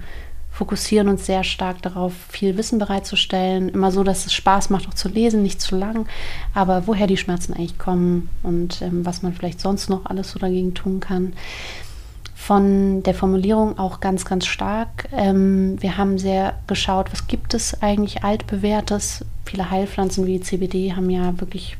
fokussieren 0.61 1.07
uns 1.07 1.25
sehr 1.25 1.43
stark 1.43 1.81
darauf, 1.81 2.13
viel 2.29 2.55
Wissen 2.55 2.77
bereitzustellen. 2.77 3.67
Immer 3.69 3.91
so, 3.91 4.03
dass 4.03 4.27
es 4.27 4.33
Spaß 4.33 4.69
macht, 4.69 4.87
auch 4.87 4.93
zu 4.93 5.09
lesen, 5.09 5.41
nicht 5.41 5.59
zu 5.59 5.75
lang. 5.75 6.05
Aber 6.53 6.85
woher 6.85 7.07
die 7.07 7.17
Schmerzen 7.17 7.53
eigentlich 7.53 7.79
kommen 7.79 8.29
und 8.43 8.79
ähm, 8.83 9.03
was 9.03 9.23
man 9.23 9.33
vielleicht 9.33 9.59
sonst 9.59 9.89
noch 9.89 10.05
alles 10.05 10.29
so 10.29 10.37
dagegen 10.37 10.75
tun 10.75 10.99
kann. 10.99 11.33
Von 12.35 13.01
der 13.01 13.15
Formulierung 13.15 13.79
auch 13.79 14.01
ganz, 14.01 14.23
ganz 14.23 14.45
stark. 14.45 15.09
Ähm, 15.11 15.81
wir 15.81 15.97
haben 15.97 16.19
sehr 16.19 16.53
geschaut, 16.67 17.11
was 17.11 17.25
gibt 17.25 17.55
es 17.55 17.81
eigentlich 17.81 18.23
altbewährtes. 18.23 19.25
Viele 19.45 19.71
Heilpflanzen 19.71 20.27
wie 20.27 20.41
CBD 20.41 20.93
haben 20.93 21.09
ja 21.09 21.39
wirklich 21.41 21.77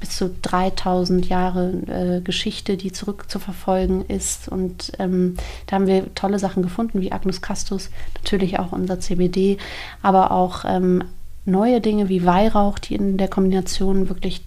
bis 0.00 0.16
zu 0.16 0.30
3000 0.42 1.28
Jahre 1.28 1.72
äh, 1.86 2.20
Geschichte, 2.20 2.76
die 2.76 2.92
zurückzuverfolgen 2.92 4.04
ist. 4.06 4.48
Und 4.48 4.92
ähm, 4.98 5.36
da 5.66 5.76
haben 5.76 5.86
wir 5.86 6.14
tolle 6.14 6.38
Sachen 6.38 6.62
gefunden, 6.62 7.00
wie 7.00 7.12
Agnus 7.12 7.42
Castus, 7.42 7.90
natürlich 8.14 8.58
auch 8.58 8.72
unser 8.72 9.00
CBD, 9.00 9.58
aber 10.02 10.30
auch 10.30 10.64
ähm, 10.66 11.04
neue 11.44 11.80
Dinge 11.80 12.08
wie 12.08 12.24
Weihrauch, 12.24 12.78
die 12.78 12.94
in 12.94 13.16
der 13.16 13.28
Kombination 13.28 14.08
wirklich 14.08 14.42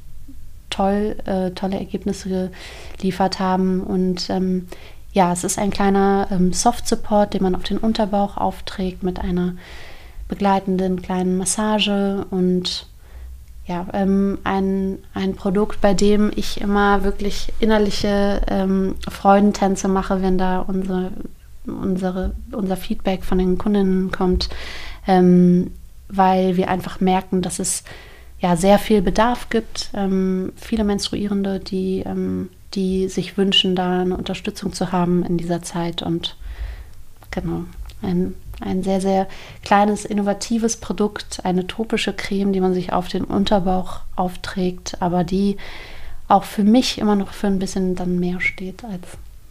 toll, 0.69 1.17
äh, 1.25 1.51
tolle 1.51 1.77
Ergebnisse 1.77 2.51
geliefert 2.97 3.39
haben. 3.39 3.81
Und 3.81 4.29
ähm, 4.29 4.67
ja, 5.13 5.33
es 5.33 5.43
ist 5.43 5.59
ein 5.59 5.71
kleiner 5.71 6.27
ähm, 6.31 6.53
Soft-Support, 6.53 7.33
den 7.33 7.43
man 7.43 7.55
auf 7.55 7.63
den 7.63 7.77
Unterbauch 7.77 8.37
aufträgt 8.37 9.03
mit 9.03 9.19
einer 9.19 9.55
begleitenden 10.29 11.01
kleinen 11.01 11.37
Massage 11.37 12.25
und 12.29 12.87
ja, 13.71 13.87
ähm, 13.93 14.37
ein, 14.43 14.99
ein 15.13 15.33
Produkt, 15.35 15.79
bei 15.79 15.93
dem 15.93 16.29
ich 16.35 16.59
immer 16.59 17.05
wirklich 17.05 17.53
innerliche 17.59 18.41
ähm, 18.47 18.95
Freudentänze 19.09 19.87
mache, 19.87 20.21
wenn 20.21 20.37
da 20.37 20.59
unsere, 20.59 21.11
unsere, 21.65 22.33
unser 22.51 22.75
Feedback 22.75 23.23
von 23.23 23.37
den 23.37 23.57
Kundinnen 23.57 24.11
kommt, 24.11 24.49
ähm, 25.07 25.71
weil 26.09 26.57
wir 26.57 26.69
einfach 26.69 26.99
merken, 26.99 27.41
dass 27.41 27.59
es 27.59 27.83
ja 28.39 28.57
sehr 28.57 28.77
viel 28.77 29.01
Bedarf 29.01 29.47
gibt. 29.49 29.89
Ähm, 29.93 30.51
viele 30.57 30.83
Menstruierende, 30.83 31.59
die, 31.61 32.03
ähm, 32.05 32.49
die 32.73 33.07
sich 33.07 33.37
wünschen, 33.37 33.75
da 33.75 34.01
eine 34.01 34.17
Unterstützung 34.17 34.73
zu 34.73 34.91
haben 34.91 35.23
in 35.23 35.37
dieser 35.37 35.61
Zeit 35.61 36.01
und 36.01 36.35
genau, 37.29 37.63
ein 38.01 38.33
ein 38.61 38.83
sehr, 38.83 39.01
sehr 39.01 39.27
kleines, 39.63 40.05
innovatives 40.05 40.77
Produkt, 40.77 41.41
eine 41.43 41.67
topische 41.67 42.13
Creme, 42.13 42.53
die 42.53 42.61
man 42.61 42.73
sich 42.73 42.93
auf 42.93 43.07
den 43.07 43.23
Unterbauch 43.23 44.01
aufträgt, 44.15 45.01
aber 45.01 45.23
die 45.23 45.57
auch 46.27 46.43
für 46.43 46.63
mich 46.63 46.97
immer 46.97 47.15
noch 47.15 47.33
für 47.33 47.47
ein 47.47 47.59
bisschen 47.59 47.95
dann 47.95 48.19
mehr 48.19 48.39
steht 48.39 48.83
als 48.85 49.01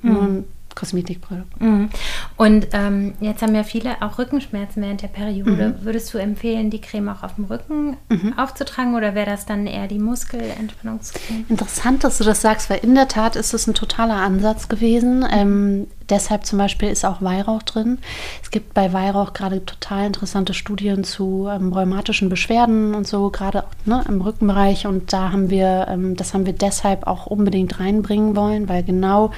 mhm. 0.02 0.12
nur 0.12 0.22
ein 0.22 0.44
Kosmetikprodukt. 0.74 1.60
Mhm. 1.60 1.90
Und 2.36 2.68
ähm, 2.72 3.14
jetzt 3.20 3.42
haben 3.42 3.54
ja 3.54 3.64
viele 3.64 4.00
auch 4.02 4.18
Rückenschmerzen 4.18 4.82
während 4.82 5.02
der 5.02 5.08
Periode. 5.08 5.76
Mhm. 5.78 5.84
Würdest 5.84 6.12
du 6.14 6.18
empfehlen, 6.18 6.70
die 6.70 6.80
Creme 6.80 7.08
auch 7.10 7.22
auf 7.22 7.34
dem 7.34 7.44
Rücken 7.44 7.96
mhm. 8.08 8.38
aufzutragen 8.38 8.94
oder 8.94 9.14
wäre 9.14 9.28
das 9.28 9.46
dann 9.46 9.66
eher 9.66 9.88
die 9.88 9.98
Muskelentspannungscreme? 9.98 11.44
Interessant, 11.48 12.04
dass 12.04 12.18
du 12.18 12.24
das 12.24 12.40
sagst, 12.40 12.70
weil 12.70 12.78
in 12.78 12.94
der 12.94 13.08
Tat 13.08 13.36
ist 13.36 13.52
es 13.52 13.66
ein 13.66 13.74
totaler 13.74 14.16
Ansatz 14.16 14.68
gewesen. 14.68 15.26
Ähm, 15.30 15.86
deshalb 16.10 16.44
zum 16.44 16.58
Beispiel 16.58 16.88
ist 16.88 17.04
auch 17.04 17.22
Weihrauch 17.22 17.62
drin. 17.62 17.98
Es 18.42 18.50
gibt 18.50 18.74
bei 18.74 18.92
Weihrauch 18.92 19.32
gerade 19.32 19.64
total 19.64 20.06
interessante 20.06 20.54
Studien 20.54 21.04
zu 21.04 21.48
ähm, 21.50 21.72
rheumatischen 21.72 22.28
Beschwerden 22.28 22.94
und 22.94 23.06
so, 23.06 23.30
gerade 23.30 23.64
ne, 23.84 24.04
im 24.08 24.20
Rückenbereich. 24.20 24.86
Und 24.86 25.12
da 25.12 25.32
haben 25.32 25.50
wir, 25.50 25.86
ähm, 25.88 26.16
das 26.16 26.34
haben 26.34 26.46
wir 26.46 26.52
deshalb 26.52 27.06
auch 27.06 27.26
unbedingt 27.26 27.80
reinbringen 27.80 28.36
wollen, 28.36 28.68
weil 28.68 28.82
genau 28.82 29.30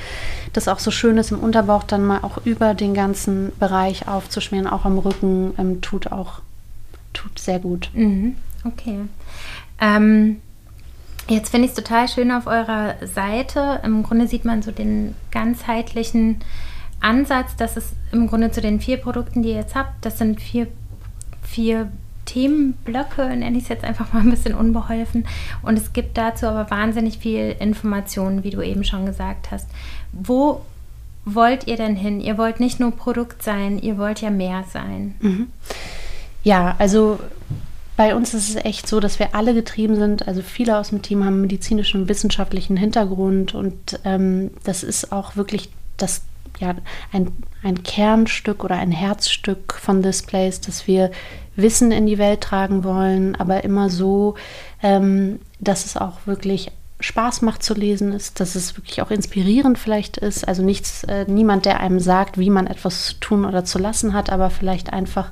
das 0.52 0.68
auch 0.68 0.78
so 0.78 0.90
schön 0.90 1.18
ist, 1.18 1.32
im 1.32 1.38
Unterbauch 1.38 1.84
dann 1.84 2.04
mal 2.04 2.20
auch 2.22 2.38
über 2.44 2.74
den 2.74 2.94
ganzen 2.94 3.52
Bereich 3.58 4.08
aufzuschmieren, 4.08 4.66
auch 4.66 4.84
am 4.84 4.98
Rücken, 4.98 5.54
ähm, 5.58 5.80
tut 5.80 6.10
auch, 6.10 6.40
tut 7.12 7.38
sehr 7.38 7.58
gut. 7.58 7.90
Mhm. 7.94 8.36
Okay. 8.64 9.00
Ähm, 9.80 10.40
Jetzt 11.28 11.50
finde 11.50 11.66
ich 11.66 11.70
es 11.70 11.76
total 11.76 12.08
schön 12.08 12.30
auf 12.30 12.46
eurer 12.46 12.94
Seite. 13.06 13.80
Im 13.84 14.02
Grunde 14.02 14.26
sieht 14.26 14.44
man 14.44 14.62
so 14.62 14.70
den 14.70 15.14
ganzheitlichen 15.30 16.40
Ansatz, 17.00 17.56
dass 17.56 17.76
es 17.76 17.92
im 18.12 18.28
Grunde 18.28 18.50
zu 18.50 18.60
den 18.60 18.80
vier 18.80 18.96
Produkten, 18.96 19.42
die 19.42 19.50
ihr 19.50 19.56
jetzt 19.56 19.74
habt, 19.74 20.04
das 20.04 20.18
sind 20.18 20.40
vier, 20.40 20.68
vier 21.42 21.90
Themenblöcke, 22.26 23.26
nenne 23.28 23.56
ich 23.56 23.64
es 23.64 23.68
jetzt 23.68 23.84
einfach 23.84 24.12
mal 24.12 24.20
ein 24.20 24.30
bisschen 24.30 24.54
unbeholfen. 24.54 25.26
Und 25.62 25.78
es 25.78 25.92
gibt 25.92 26.16
dazu 26.16 26.46
aber 26.46 26.70
wahnsinnig 26.70 27.18
viel 27.18 27.56
Informationen, 27.58 28.44
wie 28.44 28.50
du 28.50 28.62
eben 28.62 28.84
schon 28.84 29.06
gesagt 29.06 29.50
hast. 29.50 29.68
Wo 30.12 30.62
wollt 31.24 31.66
ihr 31.66 31.76
denn 31.76 31.96
hin? 31.96 32.20
Ihr 32.20 32.38
wollt 32.38 32.60
nicht 32.60 32.80
nur 32.80 32.92
Produkt 32.92 33.42
sein, 33.42 33.78
ihr 33.78 33.98
wollt 33.98 34.20
ja 34.20 34.30
mehr 34.30 34.64
sein. 34.72 35.14
Mhm. 35.20 35.48
Ja, 36.42 36.74
also 36.78 37.20
bei 37.96 38.14
uns 38.14 38.32
ist 38.34 38.48
es 38.48 38.56
echt 38.56 38.88
so, 38.88 39.00
dass 39.00 39.18
wir 39.18 39.34
alle 39.34 39.54
getrieben 39.54 39.96
sind. 39.96 40.26
Also 40.26 40.42
viele 40.42 40.78
aus 40.78 40.90
dem 40.90 41.02
Team 41.02 41.24
haben 41.24 41.40
medizinischen 41.40 42.02
und 42.02 42.08
wissenschaftlichen 42.08 42.76
Hintergrund 42.76 43.54
und 43.54 44.00
ähm, 44.04 44.50
das 44.64 44.82
ist 44.82 45.12
auch 45.12 45.36
wirklich 45.36 45.70
das, 45.96 46.22
ja, 46.58 46.74
ein, 47.12 47.32
ein 47.62 47.82
Kernstück 47.82 48.64
oder 48.64 48.76
ein 48.76 48.92
Herzstück 48.92 49.74
von 49.74 50.02
Displays, 50.02 50.60
dass 50.60 50.86
wir 50.86 51.10
Wissen 51.54 51.92
in 51.92 52.06
die 52.06 52.18
Welt 52.18 52.40
tragen 52.40 52.82
wollen, 52.82 53.36
aber 53.36 53.62
immer 53.62 53.90
so, 53.90 54.36
ähm, 54.82 55.38
dass 55.60 55.84
es 55.84 55.96
auch 55.96 56.26
wirklich 56.26 56.70
Spaß 57.02 57.42
macht 57.42 57.62
zu 57.62 57.74
lesen 57.74 58.12
ist, 58.12 58.40
dass 58.40 58.54
es 58.54 58.76
wirklich 58.76 59.02
auch 59.02 59.10
inspirierend 59.10 59.78
vielleicht 59.78 60.16
ist. 60.16 60.46
Also 60.46 60.62
nichts, 60.62 61.04
äh, 61.04 61.24
niemand, 61.28 61.64
der 61.64 61.80
einem 61.80 62.00
sagt, 62.00 62.38
wie 62.38 62.50
man 62.50 62.66
etwas 62.66 63.06
zu 63.06 63.14
tun 63.14 63.44
oder 63.44 63.64
zu 63.64 63.78
lassen 63.78 64.14
hat, 64.14 64.30
aber 64.30 64.50
vielleicht 64.50 64.92
einfach 64.92 65.30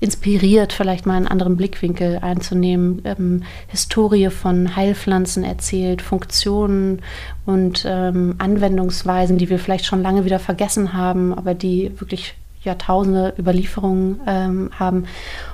inspiriert, 0.00 0.72
vielleicht 0.72 1.06
mal 1.06 1.16
einen 1.16 1.28
anderen 1.28 1.56
Blickwinkel 1.56 2.18
einzunehmen, 2.18 3.02
ähm, 3.04 3.42
Historie 3.68 4.30
von 4.30 4.76
Heilpflanzen 4.76 5.42
erzählt, 5.42 6.02
Funktionen 6.02 7.02
und 7.46 7.84
ähm, 7.88 8.34
Anwendungsweisen, 8.38 9.38
die 9.38 9.48
wir 9.48 9.58
vielleicht 9.58 9.86
schon 9.86 10.02
lange 10.02 10.24
wieder 10.24 10.38
vergessen 10.38 10.92
haben, 10.92 11.32
aber 11.32 11.54
die 11.54 11.92
wirklich 11.98 12.34
Jahrtausende 12.66 13.34
Überlieferungen 13.38 14.20
ähm, 14.26 14.70
haben. 14.78 15.06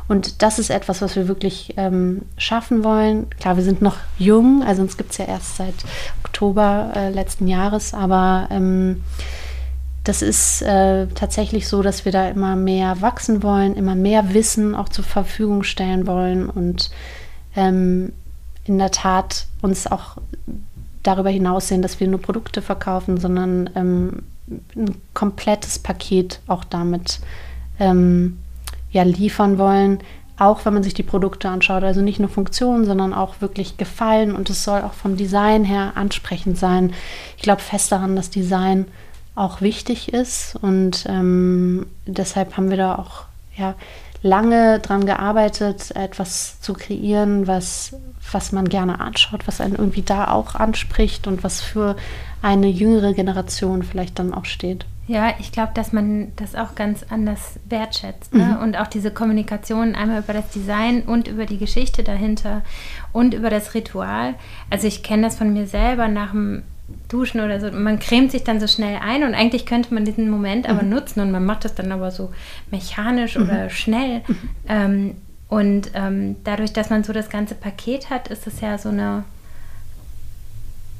Und 0.09 0.43
das 0.43 0.59
ist 0.59 0.71
etwas, 0.71 1.03
was 1.03 1.17
wir 1.17 1.29
wirklich 1.29 1.75
ähm, 1.77 2.23
schaffen 2.37 2.85
wollen. 2.85 3.31
Klar, 3.31 3.57
wir 3.57 3.65
sind 3.65 3.83
noch 3.83 3.97
jung, 4.19 4.63
also 4.63 4.83
uns 4.83 4.97
gibt 4.97 5.13
es 5.13 5.19
ja 5.19 5.27
erst 5.27 5.57
seit 5.57 5.75
Oktober 6.25 6.93
äh, 6.97 7.11
letzten 7.11 7.47
Jahres, 7.47 7.95
aber 7.95 8.49
ähm, 8.51 9.03
das 10.05 10.21
ist 10.23 10.63
äh, 10.63 11.07
tatsächlich 11.09 11.69
so, 11.69 11.83
dass 11.83 12.05
wir 12.05 12.13
da 12.13 12.29
immer 12.29 12.57
mehr 12.57 13.01
wachsen 13.01 13.43
wollen, 13.43 13.75
immer 13.77 13.95
mehr 13.95 14.35
Wissen 14.35 14.75
auch 14.75 14.89
zur 14.89 15.05
Verfügung 15.05 15.63
stellen 15.63 16.07
wollen 16.07 16.49
und 16.49 16.91
ähm, 17.55 18.13
in 18.65 18.79
der 18.79 18.91
Tat 18.91 19.47
uns 19.61 19.87
auch 19.87 20.17
darüber 21.03 21.31
hinaus 21.31 21.69
sehen, 21.69 21.83
dass 21.83 22.01
wir 22.01 22.09
nur 22.09 22.21
Produkte 22.21 22.63
verkaufen, 22.63 23.19
sondern 23.19 23.71
ähm, 23.75 24.23
ein 24.77 24.95
komplettes 25.15 25.79
Paket 25.79 26.41
auch 26.47 26.65
damit 26.65 27.21
ähm, 27.79 28.39
ja, 28.91 29.03
liefern 29.03 29.59
wollen, 29.59 30.01
auch 30.39 30.65
wenn 30.65 30.75
man 30.75 30.83
sich 30.83 30.95
die 30.95 31.03
Produkte 31.03 31.49
anschaut. 31.49 31.85
Also 31.85 32.03
nicht 32.03 32.21
nur 32.21 32.29
Funktionen, 32.29 32.85
sondern 32.85 33.15
auch 33.15 33.41
wirklich 33.41 33.77
Gefallen 33.77 34.35
und 34.35 34.51
es 34.51 34.65
soll 34.65 34.83
auch 34.83 34.95
vom 34.95 35.17
Design 35.17 35.65
her 35.65 35.93
ansprechend 35.95 36.59
sein. 36.59 36.93
Ich 37.37 37.43
glaube 37.43 37.63
fest 37.63 37.93
daran, 37.93 38.17
dass 38.17 38.31
Design 38.31 38.87
auch 39.35 39.61
wichtig 39.61 40.13
ist 40.13 40.57
und 40.61 41.07
ähm, 41.09 41.87
deshalb 42.07 42.57
haben 42.57 42.69
wir 42.69 42.77
da 42.77 42.97
auch 42.97 43.25
ja, 43.57 43.75
lange 44.23 44.79
dran 44.79 45.05
gearbeitet, 45.05 45.91
etwas 45.97 46.61
zu 46.61 46.75
kreieren, 46.75 47.47
was, 47.47 47.95
was 48.31 48.53
man 48.53 48.69
gerne 48.69 49.01
anschaut, 49.01 49.47
was 49.47 49.61
einen 49.61 49.75
irgendwie 49.75 50.03
da 50.03 50.29
auch 50.29 50.55
anspricht 50.55 51.27
und 51.27 51.43
was 51.43 51.61
für 51.61 51.97
eine 52.41 52.69
jüngere 52.69 53.15
Generation 53.15 53.83
vielleicht 53.83 54.19
dann 54.19 54.33
auch 54.33 54.45
steht. 54.45 54.87
Ja, 55.09 55.35
ich 55.41 55.51
glaube, 55.51 55.73
dass 55.75 55.93
man 55.93 56.33
das 56.37 56.55
auch 56.55 56.77
ganz 56.77 57.05
anders 57.11 57.59
wertschätzt. 57.69 58.33
Ne? 58.33 58.57
Mhm. 58.57 58.63
Und 58.63 58.77
auch 58.79 58.87
diese 58.87 59.11
Kommunikation 59.11 59.97
einmal 59.97 60.21
über 60.21 60.33
das 60.33 60.51
Design 60.51 61.03
und 61.03 61.27
über 61.27 61.45
die 61.45 61.59
Geschichte 61.59 62.05
dahinter 62.05 62.63
und 63.13 63.35
über 63.35 63.51
das 63.51 63.75
Ritual. 63.75 64.35
Also 64.71 64.87
ich 64.87 65.03
kenne 65.03 65.23
das 65.25 65.37
von 65.37 65.53
mir 65.53 65.67
selber 65.67 66.07
nach 66.07 66.31
dem 66.31 66.63
Duschen 67.09 67.41
oder 67.41 67.61
so. 67.61 67.71
Man 67.71 67.99
cremt 67.99 68.33
sich 68.33 68.45
dann 68.45 68.61
so 68.61 68.67
schnell 68.67 68.99
ein 69.03 69.25
und 69.25 69.35
eigentlich 69.35 69.67
könnte 69.67 69.93
man 69.93 70.05
diesen 70.05 70.31
Moment 70.31 70.69
aber 70.69 70.83
mhm. 70.83 70.91
nutzen 70.91 71.21
und 71.21 71.31
man 71.31 71.45
macht 71.45 71.65
das 71.65 71.75
dann 71.75 71.93
aber 71.93 72.11
so 72.11 72.33
mechanisch 72.71 73.37
mhm. 73.37 73.45
oder 73.45 73.71
schnell. 73.71 74.23
Mhm. 74.27 74.49
Ähm, 74.69 75.15
Und 75.49 75.91
ähm, 75.93 76.37
dadurch, 76.45 76.73
dass 76.73 76.89
man 76.89 77.05
so 77.05 77.13
das 77.13 77.29
ganze 77.29 77.55
Paket 77.55 78.09
hat, 78.09 78.29
ist 78.29 78.47
es 78.47 78.63
ja 78.63 78.79
so 78.79 78.89
eine 78.89 79.25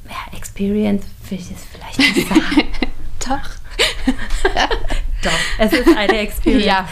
ja, 0.07 0.37
Experience, 0.37 1.05
will 1.27 1.39
ich 1.39 1.49
es 1.49 1.65
vielleicht 1.71 1.97
nicht 1.97 2.27
sagen. 2.27 2.67
Doch. 3.19 3.49
Doch, 5.23 5.39
es 5.57 5.73
ist 5.73 5.97
eine 5.97 6.17
Experience. 6.19 6.65
ja. 6.65 6.85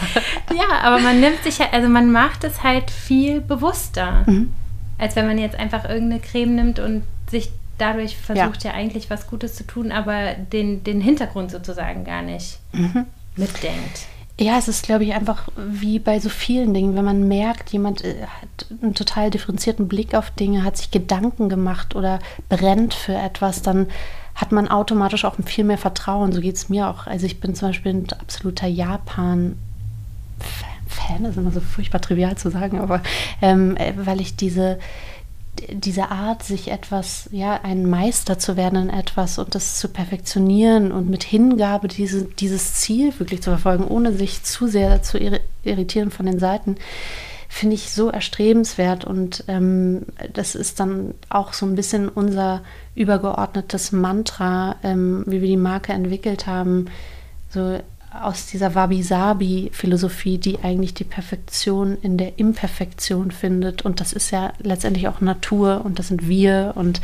ja, 0.52 0.80
aber 0.82 0.98
man 0.98 1.20
nimmt 1.20 1.44
sich 1.44 1.60
also 1.60 1.88
man 1.88 2.10
macht 2.10 2.42
es 2.42 2.64
halt 2.64 2.90
viel 2.90 3.40
bewusster, 3.40 4.24
mhm. 4.26 4.50
als 4.98 5.14
wenn 5.14 5.26
man 5.28 5.38
jetzt 5.38 5.56
einfach 5.56 5.84
irgendeine 5.88 6.20
Creme 6.20 6.56
nimmt 6.56 6.78
und 6.80 7.04
sich 7.30 7.52
dadurch 7.82 8.16
versucht 8.16 8.64
ja. 8.64 8.70
ja, 8.70 8.76
eigentlich 8.76 9.10
was 9.10 9.26
Gutes 9.26 9.56
zu 9.56 9.66
tun, 9.66 9.90
aber 9.90 10.34
den, 10.34 10.84
den 10.84 11.00
Hintergrund 11.00 11.50
sozusagen 11.50 12.04
gar 12.04 12.22
nicht 12.22 12.58
mhm. 12.72 13.06
mitdenkt. 13.36 14.06
Ja, 14.40 14.56
es 14.58 14.68
ist, 14.68 14.84
glaube 14.84 15.04
ich, 15.04 15.12
einfach 15.12 15.48
wie 15.56 15.98
bei 15.98 16.18
so 16.18 16.28
vielen 16.28 16.72
Dingen, 16.72 16.94
wenn 16.96 17.04
man 17.04 17.28
merkt, 17.28 17.70
jemand 17.70 18.02
äh, 18.04 18.22
hat 18.22 18.66
einen 18.82 18.94
total 18.94 19.30
differenzierten 19.30 19.88
Blick 19.88 20.14
auf 20.14 20.30
Dinge, 20.30 20.64
hat 20.64 20.76
sich 20.76 20.90
Gedanken 20.90 21.48
gemacht 21.48 21.94
oder 21.94 22.18
brennt 22.48 22.94
für 22.94 23.14
etwas, 23.14 23.62
dann 23.62 23.88
hat 24.34 24.52
man 24.52 24.68
automatisch 24.68 25.24
auch 25.24 25.36
viel 25.44 25.64
mehr 25.64 25.76
Vertrauen. 25.76 26.32
So 26.32 26.40
geht 26.40 26.56
es 26.56 26.68
mir 26.68 26.88
auch. 26.88 27.06
Also 27.06 27.26
ich 27.26 27.40
bin 27.40 27.54
zum 27.54 27.68
Beispiel 27.68 27.92
ein 27.92 28.06
absoluter 28.18 28.66
Japan. 28.66 29.58
Fan, 30.88 31.22
das 31.22 31.32
ist 31.32 31.38
immer 31.38 31.50
so 31.50 31.60
furchtbar 31.60 32.00
trivial 32.00 32.36
zu 32.36 32.50
sagen, 32.50 32.80
aber 32.80 33.02
ähm, 33.40 33.76
äh, 33.76 33.92
weil 33.96 34.20
ich 34.20 34.36
diese, 34.36 34.78
diese 35.70 36.10
Art, 36.10 36.42
sich 36.42 36.68
etwas, 36.68 37.28
ja, 37.30 37.60
ein 37.62 37.88
Meister 37.88 38.38
zu 38.38 38.56
werden 38.56 38.88
in 38.88 38.90
etwas 38.90 39.38
und 39.38 39.54
das 39.54 39.78
zu 39.78 39.88
perfektionieren 39.88 40.92
und 40.92 41.10
mit 41.10 41.22
Hingabe 41.22 41.88
diese, 41.88 42.24
dieses 42.24 42.74
Ziel 42.74 43.12
wirklich 43.18 43.42
zu 43.42 43.50
verfolgen, 43.50 43.84
ohne 43.84 44.12
sich 44.12 44.42
zu 44.42 44.66
sehr 44.66 45.02
zu 45.02 45.18
irritieren 45.62 46.10
von 46.10 46.26
den 46.26 46.38
Seiten, 46.38 46.76
finde 47.48 47.74
ich 47.74 47.90
so 47.90 48.08
erstrebenswert. 48.08 49.04
Und 49.04 49.44
ähm, 49.46 50.06
das 50.32 50.54
ist 50.54 50.80
dann 50.80 51.14
auch 51.28 51.52
so 51.52 51.66
ein 51.66 51.74
bisschen 51.74 52.08
unser 52.08 52.62
übergeordnetes 52.94 53.92
Mantra, 53.92 54.76
ähm, 54.82 55.22
wie 55.26 55.42
wir 55.42 55.48
die 55.48 55.56
Marke 55.58 55.92
entwickelt 55.92 56.46
haben. 56.46 56.86
So 57.50 57.78
aus 58.20 58.46
dieser 58.46 58.74
Wabi-Sabi-Philosophie, 58.74 60.38
die 60.38 60.58
eigentlich 60.62 60.94
die 60.94 61.04
Perfektion 61.04 61.96
in 62.02 62.18
der 62.18 62.38
Imperfektion 62.38 63.30
findet. 63.30 63.82
Und 63.82 64.00
das 64.00 64.12
ist 64.12 64.30
ja 64.30 64.52
letztendlich 64.60 65.08
auch 65.08 65.20
Natur 65.20 65.82
und 65.84 65.98
das 65.98 66.08
sind 66.08 66.28
wir. 66.28 66.72
Und 66.74 67.00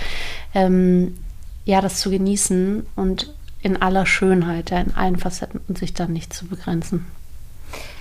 ähm, 0.55 1.17
ja, 1.65 1.81
das 1.81 2.01
zu 2.01 2.11
genießen 2.11 2.87
und 2.97 3.33
in 3.61 3.81
aller 3.81 4.07
Schönheit, 4.07 4.71
ja, 4.71 4.81
in 4.81 4.95
allen 4.95 5.17
Facetten 5.17 5.61
und 5.69 5.79
sich 5.79 5.95
dann 5.95 6.13
nicht 6.13 6.33
zu 6.33 6.47
begrenzen. 6.47 7.07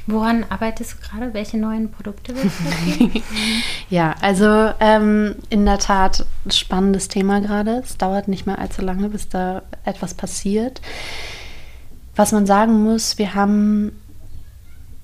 Woran 0.06 0.46
arbeitest 0.48 0.94
du 0.94 0.98
gerade? 1.00 1.34
Welche 1.34 1.58
neuen 1.58 1.92
Produkte 1.92 2.34
willst 2.34 2.60
du 2.62 3.22
Ja, 3.90 4.16
also 4.22 4.72
ähm, 4.80 5.36
in 5.50 5.66
der 5.66 5.80
Tat 5.80 6.26
spannendes 6.50 7.10
Thema 7.10 7.42
gerade. 7.42 7.82
Es 7.84 7.98
dauert 7.98 8.30
nicht 8.30 8.46
mehr 8.46 8.58
allzu 8.58 8.82
lange, 8.82 9.10
bis 9.10 9.28
da 9.28 9.64
etwas 9.84 10.14
passiert. 10.14 10.82
Was 12.18 12.32
man 12.32 12.46
sagen 12.48 12.84
muss, 12.84 13.18
wir 13.20 13.36
haben 13.36 13.92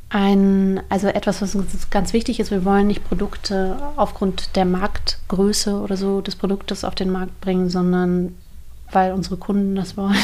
ein, 0.10 0.82
also 0.89 1.08
etwas, 1.08 1.41
was 1.41 1.56
uns 1.56 1.89
ganz 1.91 2.12
wichtig 2.12 2.39
ist, 2.39 2.52
wir 2.52 2.65
wollen 2.65 2.88
nicht 2.88 3.08
Produkte 3.08 3.78
aufgrund 3.95 4.56
der 4.56 4.65
Marktgröße 4.65 5.80
oder 5.80 5.95
so 5.95 6.21
des 6.21 6.36
Produktes 6.36 6.84
auf 6.84 6.95
den 6.95 7.12
Markt 7.12 7.39
bringen, 7.39 7.69
sondern 7.69 8.36
weil 8.91 9.13
unsere 9.13 9.38
Kunden 9.38 9.76
das 9.76 9.95
wollen. 9.97 10.15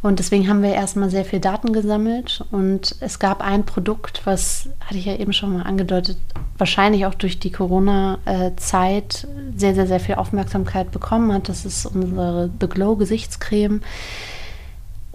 Und 0.00 0.20
deswegen 0.20 0.48
haben 0.48 0.62
wir 0.62 0.74
erstmal 0.74 1.10
sehr 1.10 1.24
viel 1.24 1.40
Daten 1.40 1.72
gesammelt 1.72 2.44
und 2.52 2.94
es 3.00 3.18
gab 3.18 3.40
ein 3.40 3.64
Produkt, 3.64 4.22
was, 4.24 4.68
hatte 4.80 4.98
ich 4.98 5.06
ja 5.06 5.16
eben 5.16 5.32
schon 5.32 5.54
mal 5.54 5.62
angedeutet, 5.62 6.18
wahrscheinlich 6.58 7.06
auch 7.06 7.14
durch 7.14 7.40
die 7.40 7.50
Corona-Zeit 7.50 9.26
sehr, 9.56 9.74
sehr, 9.74 9.86
sehr 9.88 9.98
viel 9.98 10.14
Aufmerksamkeit 10.16 10.92
bekommen 10.92 11.32
hat. 11.32 11.48
Das 11.48 11.64
ist 11.64 11.86
unsere 11.86 12.50
The 12.60 12.68
Glow 12.68 12.94
Gesichtscreme. 12.94 13.80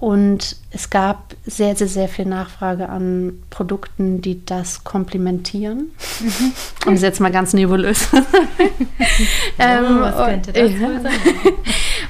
Und 0.02 0.56
es 0.72 0.90
gab 0.90 1.36
sehr, 1.46 1.76
sehr, 1.76 1.88
sehr 1.88 2.08
viel 2.08 2.26
Nachfrage 2.26 2.90
an 2.90 3.34
Produkten, 3.52 4.20
die 4.20 4.44
das 4.44 4.84
komplementieren. 4.84 5.92
Mhm. 6.20 6.54
Um 6.88 6.94
es 6.96 7.04
jetzt 7.04 7.20
mal 7.20 7.32
ganz 7.32 7.54
nebulös. 7.54 8.08
ähm, 9.60 9.86
oh, 9.86 10.02
was 10.02 10.26
könnte 10.26 10.54
das 10.54 10.72
ja. 10.72 10.90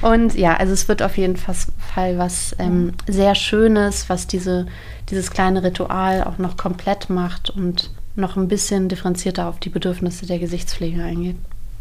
Und 0.10 0.34
ja, 0.34 0.56
also 0.56 0.72
es 0.72 0.88
wird 0.88 1.02
auf 1.02 1.18
jeden 1.18 1.36
Fall 1.36 2.16
was 2.16 2.56
ähm, 2.58 2.94
sehr 3.06 3.34
Schönes, 3.34 4.08
was 4.08 4.26
diese, 4.26 4.68
dieses 5.10 5.30
kleine 5.30 5.62
Ritual 5.62 6.24
auch 6.24 6.38
noch 6.38 6.56
komplett 6.56 7.10
macht 7.10 7.50
und 7.50 7.90
noch 8.16 8.38
ein 8.38 8.48
bisschen 8.48 8.88
differenzierter 8.88 9.48
auf 9.48 9.60
die 9.60 9.68
Bedürfnisse 9.68 10.24
der 10.24 10.38
Gesichtspflege 10.38 11.04
eingeht. 11.04 11.36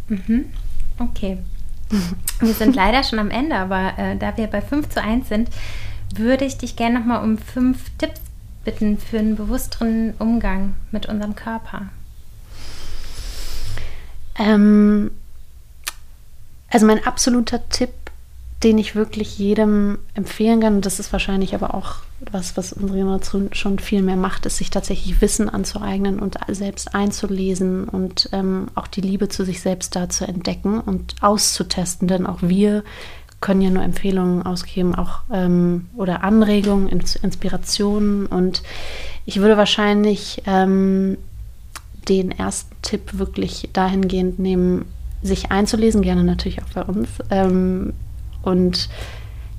Mhm. 0.09 0.47
Okay. 0.99 1.37
Wir 2.41 2.53
sind 2.53 2.75
leider 2.75 3.05
schon 3.05 3.19
am 3.19 3.31
Ende, 3.31 3.55
aber 3.55 3.93
äh, 3.97 4.17
da 4.17 4.35
wir 4.35 4.47
bei 4.47 4.59
5 4.61 4.89
zu 4.89 5.01
1 5.01 5.29
sind, 5.29 5.49
würde 6.17 6.45
ich 6.45 6.57
dich 6.57 6.75
gerne 6.75 6.99
nochmal 6.99 7.23
um 7.23 7.37
fünf 7.37 7.89
Tipps 7.97 8.21
bitten 8.63 8.97
für 8.97 9.19
einen 9.19 9.35
bewussteren 9.35 10.13
Umgang 10.19 10.75
mit 10.91 11.07
unserem 11.07 11.35
Körper. 11.35 11.89
Ähm, 14.37 15.11
also 16.69 16.85
mein 16.85 17.05
absoluter 17.05 17.67
Tipp, 17.69 17.89
den 18.63 18.77
ich 18.77 18.95
wirklich 18.95 19.37
jedem 19.39 19.97
empfehlen 20.13 20.61
kann, 20.61 20.75
und 20.75 20.85
das 20.85 20.99
ist 20.99 21.11
wahrscheinlich 21.11 21.55
aber 21.55 21.73
auch 21.73 21.95
was, 22.31 22.55
was 22.55 22.73
unsere 22.73 22.99
Generation 22.99 23.49
schon 23.53 23.79
viel 23.79 24.03
mehr 24.03 24.15
macht, 24.15 24.45
ist 24.45 24.57
sich 24.57 24.69
tatsächlich 24.69 25.21
Wissen 25.21 25.49
anzueignen 25.49 26.19
und 26.19 26.37
selbst 26.47 26.93
einzulesen 26.93 27.85
und 27.85 28.29
ähm, 28.31 28.67
auch 28.75 28.85
die 28.85 29.01
Liebe 29.01 29.27
zu 29.29 29.43
sich 29.43 29.61
selbst 29.61 29.95
da 29.95 30.07
zu 30.09 30.27
entdecken 30.27 30.79
und 30.79 31.15
auszutesten, 31.21 32.07
denn 32.07 32.27
auch 32.27 32.39
wir 32.41 32.83
können 33.41 33.61
ja 33.61 33.71
nur 33.71 33.83
Empfehlungen 33.83 34.43
ausgeben, 34.43 34.95
auch 34.95 35.21
ähm, 35.33 35.89
oder 35.95 36.23
Anregungen, 36.23 36.87
Inspirationen. 36.87 38.27
Und 38.27 38.63
ich 39.25 39.39
würde 39.39 39.57
wahrscheinlich 39.57 40.43
ähm, 40.45 41.17
den 42.07 42.31
ersten 42.31 42.75
Tipp 42.81 43.17
wirklich 43.17 43.69
dahingehend 43.73 44.39
nehmen, 44.39 44.85
sich 45.23 45.51
einzulesen, 45.51 46.01
gerne 46.01 46.23
natürlich 46.23 46.61
auch 46.61 46.69
bei 46.73 46.83
uns. 46.83 47.09
Ähm, 47.29 47.93
und 48.43 48.89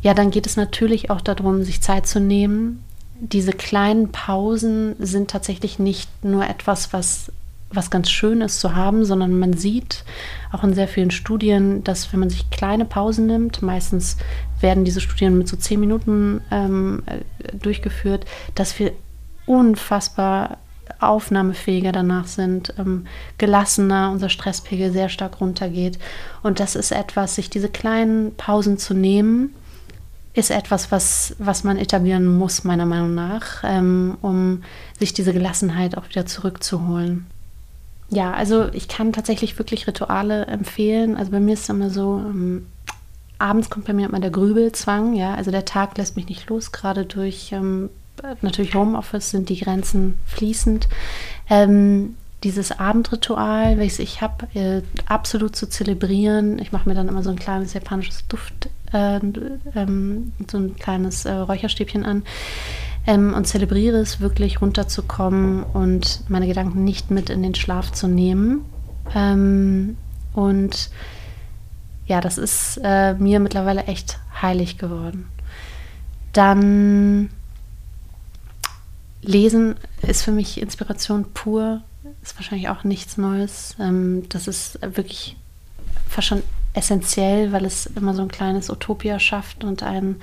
ja, 0.00 0.14
dann 0.14 0.30
geht 0.30 0.46
es 0.46 0.56
natürlich 0.56 1.10
auch 1.10 1.20
darum, 1.20 1.62
sich 1.62 1.80
Zeit 1.80 2.06
zu 2.06 2.20
nehmen. 2.20 2.82
Diese 3.20 3.52
kleinen 3.52 4.10
Pausen 4.10 4.96
sind 4.98 5.30
tatsächlich 5.30 5.78
nicht 5.78 6.24
nur 6.24 6.48
etwas, 6.48 6.92
was 6.92 7.30
was 7.74 7.90
ganz 7.90 8.11
schön 8.11 8.40
ist 8.40 8.61
zu 8.61 8.74
haben, 8.74 9.04
sondern 9.04 9.38
man 9.38 9.54
sieht 9.54 10.04
auch 10.50 10.64
in 10.64 10.74
sehr 10.74 10.88
vielen 10.88 11.11
Studien, 11.11 11.82
dass 11.85 12.12
wenn 12.12 12.20
man 12.20 12.30
sich 12.30 12.50
kleine 12.50 12.85
Pausen 12.85 13.26
nimmt, 13.26 13.62
meistens 13.62 14.16
werden 14.61 14.85
diese 14.85 15.00
Studien 15.00 15.38
mit 15.38 15.48
so 15.48 15.56
zehn 15.56 15.80
Minuten 15.80 16.42
ähm, 16.50 17.02
äh, 17.06 17.56
durchgeführt, 17.56 18.24
dass 18.54 18.78
wir 18.78 18.92
unfassbar 19.46 20.58
aufnahmefähiger 21.00 21.92
danach 21.92 22.26
sind, 22.26 22.74
ähm, 22.78 23.06
gelassener, 23.38 24.11
unser 24.12 24.28
Stresspegel 24.28 24.92
sehr 24.92 25.08
stark 25.08 25.40
runtergeht. 25.40 25.98
Und 26.42 26.61
das 26.61 26.76
ist 26.76 26.92
etwas, 26.92 27.35
sich 27.35 27.50
diese 27.50 27.68
kleinen 27.68 28.35
Pausen 28.37 28.78
zu 28.78 28.94
nehmen, 28.94 29.54
ist 30.35 30.50
etwas, 30.50 30.90
was, 30.90 31.37
was 31.38 31.64
man 31.64 31.76
etablieren 31.76 32.26
muss, 32.26 32.64
meiner 32.64 32.87
Meinung 32.87 33.14
nach, 33.14 33.62
ähm, 33.64 34.16
um 34.22 34.62
sich 34.98 35.12
diese 35.12 35.32
Gelassenheit 35.32 35.96
auch 35.96 36.08
wieder 36.08 36.24
zurückzuholen. 36.26 37.26
Ja, 38.12 38.35
also 38.35 38.68
ich 38.75 38.88
kann 38.88 39.14
tatsächlich 39.14 39.59
wirklich 39.59 39.87
Rituale 39.87 40.44
empfehlen. 40.46 41.16
Also 41.16 41.31
bei 41.31 41.40
mir 41.40 41.55
ist 41.55 41.62
es 41.62 41.68
immer 41.70 41.88
so, 41.88 42.18
ähm, 42.18 42.66
abends 43.38 43.70
kommt 43.70 43.87
bei 43.87 43.94
mir 43.94 44.07
immer 44.07 44.20
der 44.20 44.31
Grübelzwang, 44.31 45.14
ja. 45.14 45.35
Also 45.35 45.51
der 45.51 45.64
Tag 45.64 45.96
lässt 45.96 46.14
mich 46.16 46.29
nicht 46.29 46.48
los, 46.51 46.72
gerade 46.72 47.07
durch 47.07 47.53
ähm, 47.53 47.88
natürlich 48.42 48.75
Homeoffice 48.75 49.31
sind 49.31 49.48
die 49.48 49.59
Grenzen 49.59 50.18
fließend. 50.27 50.88
Ähm, 51.48 52.16
dieses 52.44 52.79
Abendritual, 52.79 53.79
welches 53.79 53.98
ich 53.98 54.20
habe, 54.20 54.46
äh, 54.55 54.83
absolut 55.07 55.57
zu 55.57 55.68
zelebrieren. 55.68 56.59
Ich 56.59 56.70
mache 56.70 56.88
mir 56.88 56.94
dann 56.94 57.09
immer 57.09 57.22
so 57.22 57.31
ein 57.31 57.38
kleines 57.38 57.72
japanisches 57.72 58.27
Duft, 58.27 58.68
äh, 58.92 59.20
ähm, 59.75 60.33
so 60.51 60.59
ein 60.59 60.77
kleines 60.77 61.25
äh, 61.25 61.33
Räucherstäbchen 61.33 62.05
an 62.05 62.25
ähm, 63.06 63.34
und 63.34 63.46
zelebriere 63.46 63.98
es 63.98 64.20
wirklich 64.20 64.60
runterzukommen 64.60 65.62
und 65.64 66.22
meine 66.28 66.46
Gedanken 66.46 66.84
nicht 66.84 67.10
mit 67.10 67.30
in 67.30 67.42
den 67.42 67.54
Schlaf 67.54 67.92
zu 67.92 68.06
nehmen. 68.08 68.64
Ähm, 69.14 69.96
und 70.34 70.90
ja, 72.06 72.20
das 72.20 72.38
ist 72.38 72.80
äh, 72.82 73.14
mir 73.14 73.40
mittlerweile 73.40 73.84
echt 73.84 74.18
heilig 74.40 74.78
geworden. 74.78 75.26
Dann 76.32 77.30
Lesen 79.22 79.76
ist 80.02 80.22
für 80.22 80.32
mich 80.32 80.60
Inspiration 80.60 81.26
pur, 81.32 81.82
ist 82.22 82.36
wahrscheinlich 82.36 82.68
auch 82.68 82.84
nichts 82.84 83.16
Neues. 83.16 83.76
Ähm, 83.78 84.28
das 84.28 84.48
ist 84.48 84.78
wirklich 84.82 85.36
fast 86.08 86.28
schon 86.28 86.42
essentiell, 86.74 87.52
weil 87.52 87.64
es 87.64 87.87
immer 87.87 88.14
so 88.14 88.22
ein 88.22 88.29
kleines 88.29 88.70
Utopia 88.70 89.18
schafft 89.18 89.62
und 89.64 89.83
einen 89.83 90.20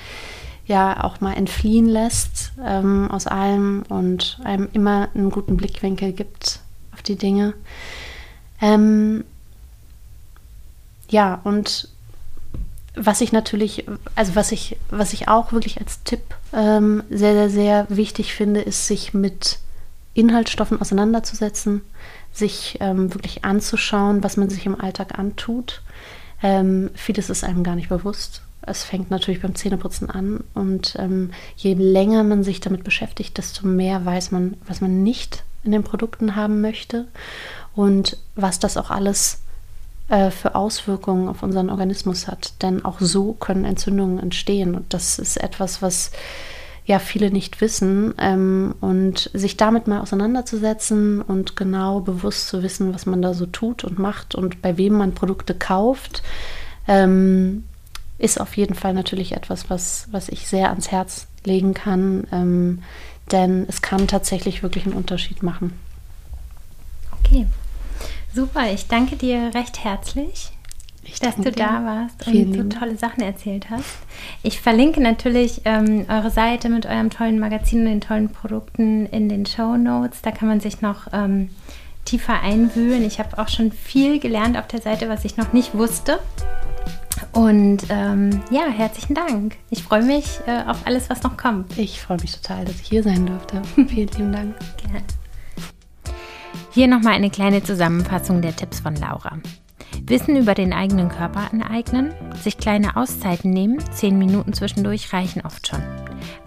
ja 0.70 1.04
auch 1.04 1.20
mal 1.20 1.34
entfliehen 1.34 1.88
lässt 1.88 2.54
ähm, 2.64 3.10
aus 3.12 3.28
allem 3.28 3.84
und 3.90 4.40
einem 4.44 4.70
immer 4.72 5.10
einen 5.16 5.32
guten 5.32 5.58
Blickwinkel 5.58 6.14
gibt 6.14 6.60
auf 6.94 7.02
die 7.02 7.16
Dinge. 7.16 7.56
Ähm, 8.62 9.24
ja, 11.10 11.42
und 11.44 11.90
was 12.96 13.22
ich 13.22 13.32
natürlich, 13.32 13.86
also 14.16 14.36
was 14.36 14.52
ich, 14.52 14.78
was 14.92 15.14
ich 15.14 15.28
auch 15.28 15.52
wirklich 15.52 15.80
als 15.80 16.04
Tipp 16.04 16.22
ähm, 16.54 17.04
sehr, 17.10 17.34
sehr, 17.34 17.50
sehr 17.50 17.86
wichtig 17.90 18.34
finde, 18.34 18.62
ist, 18.62 18.88
sich 18.88 19.14
mit 19.14 19.58
Inhaltsstoffen 20.14 20.80
auseinanderzusetzen, 20.80 21.82
sich 22.32 22.78
ähm, 22.80 23.14
wirklich 23.14 23.44
anzuschauen, 23.44 24.24
was 24.24 24.38
man 24.38 24.50
sich 24.50 24.66
im 24.68 24.80
Alltag 24.80 25.18
antut. 25.18 25.82
Ähm, 26.44 26.92
vieles 26.94 27.30
ist 27.30 27.44
einem 27.44 27.64
gar 27.64 27.76
nicht 27.76 27.90
bewusst. 27.90 28.44
Es 28.70 28.84
fängt 28.84 29.12
natürlich 29.12 29.42
beim 29.42 29.56
Zähneputzen 29.56 30.10
an 30.10 30.44
und 30.54 30.96
ähm, 31.00 31.32
je 31.56 31.74
länger 31.74 32.24
man 32.24 32.44
sich 32.44 32.60
damit 32.60 32.84
beschäftigt, 32.84 33.38
desto 33.38 33.68
mehr 33.68 34.06
weiß 34.06 34.32
man, 34.32 34.56
was 34.68 34.82
man 34.82 35.04
nicht 35.04 35.44
in 35.64 35.72
den 35.72 35.84
Produkten 35.84 36.36
haben 36.36 36.62
möchte 36.62 37.08
und 37.76 38.18
was 38.36 38.60
das 38.60 38.78
auch 38.78 38.90
alles 38.90 39.42
äh, 40.10 40.32
für 40.32 40.56
Auswirkungen 40.56 41.28
auf 41.28 41.44
unseren 41.44 41.70
Organismus 41.70 42.28
hat. 42.28 42.62
Denn 42.62 42.86
auch 42.86 43.00
so 43.00 43.34
können 43.34 43.66
Entzündungen 43.66 44.20
entstehen 44.20 44.76
und 44.76 44.94
das 44.94 45.20
ist 45.20 45.38
etwas, 45.38 45.82
was 45.82 46.12
ja 46.90 46.98
viele 46.98 47.30
nicht 47.30 47.62
wissen 47.62 48.16
ähm, 48.18 48.74
und 48.82 49.30
sich 49.34 49.58
damit 49.58 49.88
mal 49.88 50.02
auseinanderzusetzen 50.02 51.22
und 51.22 51.56
genau 51.56 52.00
bewusst 52.00 52.48
zu 52.48 52.64
wissen, 52.64 52.96
was 52.96 53.06
man 53.06 53.22
da 53.22 53.36
so 53.36 53.46
tut 53.46 53.84
und 53.84 54.00
macht 54.00 54.34
und 54.34 54.64
bei 54.64 54.78
wem 54.78 54.94
man 54.94 55.14
Produkte 55.14 55.54
kauft, 55.54 56.24
ähm, 56.88 57.66
ist 58.20 58.40
auf 58.40 58.56
jeden 58.58 58.76
Fall 58.76 58.94
natürlich 58.94 59.32
etwas, 59.32 59.70
was, 59.70 60.08
was 60.12 60.30
ich 60.30 60.48
sehr 60.48 60.70
ans 60.70 60.92
Herz 60.92 61.28
legen 61.44 61.74
kann, 61.74 62.28
ähm, 62.32 62.84
denn 63.32 63.66
es 63.68 63.82
kann 63.82 64.08
tatsächlich 64.08 64.62
wirklich 64.62 64.86
einen 64.86 64.96
Unterschied 64.96 65.42
machen. 65.42 65.80
Okay, 67.20 67.48
super. 68.34 68.72
Ich 68.72 68.88
danke 68.88 69.16
dir 69.16 69.52
recht 69.54 69.84
herzlich 69.84 70.52
ich 71.14 71.20
dass 71.20 71.36
du 71.36 71.52
da 71.52 71.84
warst 71.86 72.28
und 72.28 72.54
so 72.54 72.80
tolle 72.80 72.98
Sachen 72.98 73.24
erzählt 73.24 73.70
hast. 73.70 73.98
Ich 74.44 74.62
verlinke 74.62 75.02
natürlich 75.02 75.62
ähm, 75.66 76.06
eure 76.10 76.30
Seite 76.30 76.70
mit 76.70 76.86
eurem 76.86 77.10
tollen 77.10 77.40
Magazin 77.40 77.80
und 77.80 77.86
den 77.86 78.02
tollen 78.02 78.30
Produkten 78.30 79.06
in 79.08 79.30
den 79.30 79.46
Show 79.46 79.78
Notes. 79.78 80.22
Da 80.22 80.32
kann 80.32 80.48
man 80.48 80.60
sich 80.60 80.82
noch 80.82 81.08
ähm, 81.14 81.50
tiefer 82.06 82.42
einwühlen. 82.42 83.04
Ich 83.04 83.20
habe 83.20 83.38
auch 83.38 83.48
schon 83.48 83.72
viel 83.72 84.20
gelernt 84.20 84.58
auf 84.58 84.68
der 84.68 84.82
Seite, 84.82 85.10
was 85.10 85.26
ich 85.26 85.38
noch 85.38 85.54
nicht 85.54 85.74
wusste. 85.74 86.20
Und 87.32 87.84
ähm, 87.90 88.42
ja, 88.50 88.68
herzlichen 88.68 89.14
Dank. 89.14 89.56
Ich 89.70 89.84
freue 89.84 90.04
mich 90.04 90.40
äh, 90.48 90.64
auf 90.68 90.86
alles, 90.86 91.10
was 91.10 91.24
noch 91.24 91.38
kommt. 91.38 91.78
Ich 91.78 92.02
freue 92.02 92.18
mich 92.22 92.36
total, 92.36 92.66
dass 92.66 92.82
ich 92.82 92.88
hier 92.88 93.04
sein 93.04 93.26
durfte. 93.26 93.62
Vielen 93.88 94.10
lieben 94.10 94.32
Dank. 94.32 94.56
Gerne. 94.78 95.04
Hier 96.72 96.88
nochmal 96.88 97.14
eine 97.14 97.30
kleine 97.30 97.64
Zusammenfassung 97.64 98.42
der 98.42 98.56
Tipps 98.56 98.80
von 98.80 98.96
Laura. 98.96 99.38
Wissen 100.04 100.36
über 100.36 100.56
den 100.56 100.74
eigenen 100.74 101.10
Körper 101.10 101.52
aneignen, 101.52 102.14
sich 102.42 102.58
kleine 102.58 102.96
Auszeiten 102.96 103.52
nehmen, 103.52 103.80
zehn 103.92 104.18
Minuten 104.18 104.54
zwischendurch 104.54 105.14
reichen 105.14 105.42
oft 105.46 105.68
schon. 105.68 105.84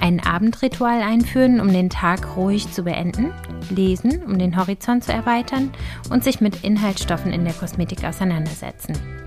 Ein 0.00 0.20
Abendritual 0.20 1.00
einführen, 1.00 1.60
um 1.60 1.72
den 1.72 1.90
Tag 1.90 2.36
ruhig 2.36 2.72
zu 2.72 2.82
beenden, 2.82 3.32
lesen, 3.70 4.22
um 4.24 4.38
den 4.38 4.56
Horizont 4.56 5.04
zu 5.04 5.12
erweitern 5.12 5.70
und 6.10 6.24
sich 6.24 6.40
mit 6.40 6.64
Inhaltsstoffen 6.64 7.32
in 7.32 7.44
der 7.44 7.54
Kosmetik 7.54 8.04
auseinandersetzen. 8.04 9.21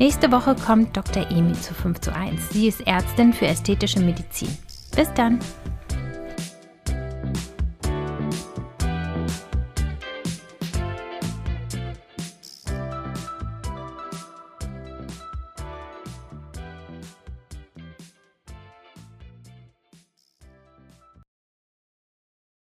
Nächste 0.00 0.32
Woche 0.32 0.56
kommt 0.56 0.96
Dr. 0.96 1.30
Emi 1.30 1.52
zu 1.52 1.74
5 1.74 2.00
zu 2.00 2.14
1. 2.14 2.48
Sie 2.48 2.68
ist 2.68 2.80
Ärztin 2.86 3.34
für 3.34 3.46
ästhetische 3.46 4.00
Medizin. 4.00 4.48
Bis 4.96 5.12
dann! 5.12 5.40